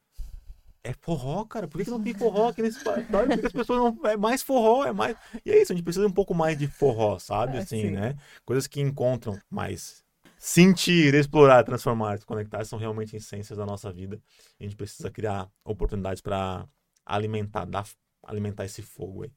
[0.84, 1.68] é forró, cara.
[1.68, 3.06] Por que, que não tem forró aqui nesse país?
[3.08, 4.10] Por que as pessoas não...
[4.10, 5.16] É mais forró, é mais...
[5.46, 7.58] E é isso, a gente precisa um pouco mais de forró, sabe?
[7.58, 7.92] É, Assim, sim.
[7.92, 8.16] né?
[8.46, 10.04] Coisas que encontram mais...
[10.44, 14.20] Sentir, explorar, transformar, se conectar são realmente essências da nossa vida.
[14.60, 16.68] A gente precisa criar oportunidades para
[17.06, 17.88] alimentar, dar,
[18.24, 19.32] alimentar esse fogo aí.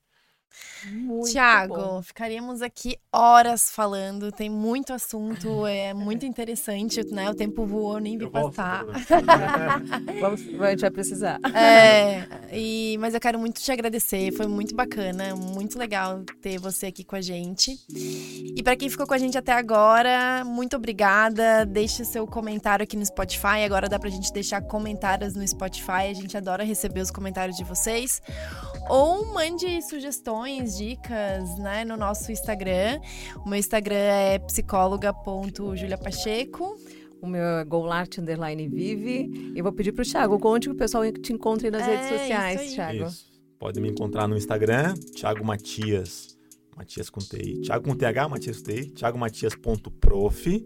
[0.86, 2.02] Muito Tiago, bom.
[2.02, 7.30] ficaríamos aqui horas falando, tem muito assunto, é muito interessante, né?
[7.30, 8.84] O tempo voou, nem vi Eu passar.
[10.20, 11.40] Vamos, a gente vai precisar.
[11.54, 16.86] É, e, mas eu quero muito te agradecer, foi muito bacana, muito legal ter você
[16.86, 17.78] aqui com a gente.
[17.88, 21.64] E para quem ficou com a gente até agora, muito obrigada.
[21.64, 23.64] Deixe seu comentário aqui no Spotify.
[23.64, 27.64] Agora dá pra gente deixar comentários no Spotify, a gente adora receber os comentários de
[27.64, 28.20] vocês.
[28.88, 33.00] Ou mande sugestões, dicas, né, no nosso Instagram.
[33.44, 36.76] O meu Instagram é psicóloga.juliapacheco.
[37.22, 39.52] O meu é Golart Underline Vive.
[39.56, 42.18] Eu vou pedir pro Thiago, conte que o pessoal te encontre nas É, redes isso
[42.18, 42.68] sociais, aí.
[42.74, 43.04] Thiago.
[43.04, 43.32] Isso.
[43.58, 46.36] Pode me encontrar no Instagram, Thiago Matias.
[46.76, 47.62] Matias com TI.
[47.62, 48.90] Thiago com TH, Matias com TI.
[48.90, 50.64] Thiago Matias.prof.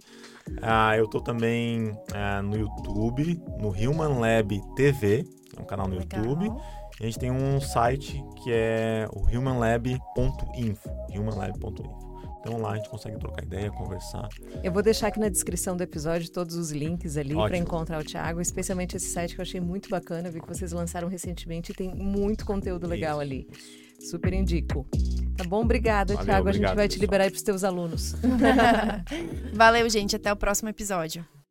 [0.62, 5.25] Ah, eu tô também ah, no YouTube, no Human Lab TV,
[5.57, 6.25] é um canal no Legal.
[6.25, 6.51] YouTube.
[7.01, 10.88] E a gente tem um site que é o humanlab.info.
[11.14, 12.09] Humanlab.info.
[12.40, 14.28] Então lá a gente consegue trocar ideia, conversar.
[14.62, 18.05] Eu vou deixar aqui na descrição do episódio todos os links ali para encontrar o
[18.05, 20.28] Thiago, especialmente esse site que eu achei muito bacana.
[20.28, 23.20] Eu vi que vocês lançaram recentemente e tem muito conteúdo legal Isso.
[23.20, 23.49] ali.
[24.01, 24.86] Super indico.
[25.36, 25.62] Tá bom?
[25.62, 26.49] Obrigada, Valeu, Thiago.
[26.49, 27.05] a gente obrigado, vai te pessoal.
[27.07, 28.14] liberar aí pros teus alunos.
[29.53, 30.14] Valeu, gente.
[30.16, 31.26] Até o próximo episódio.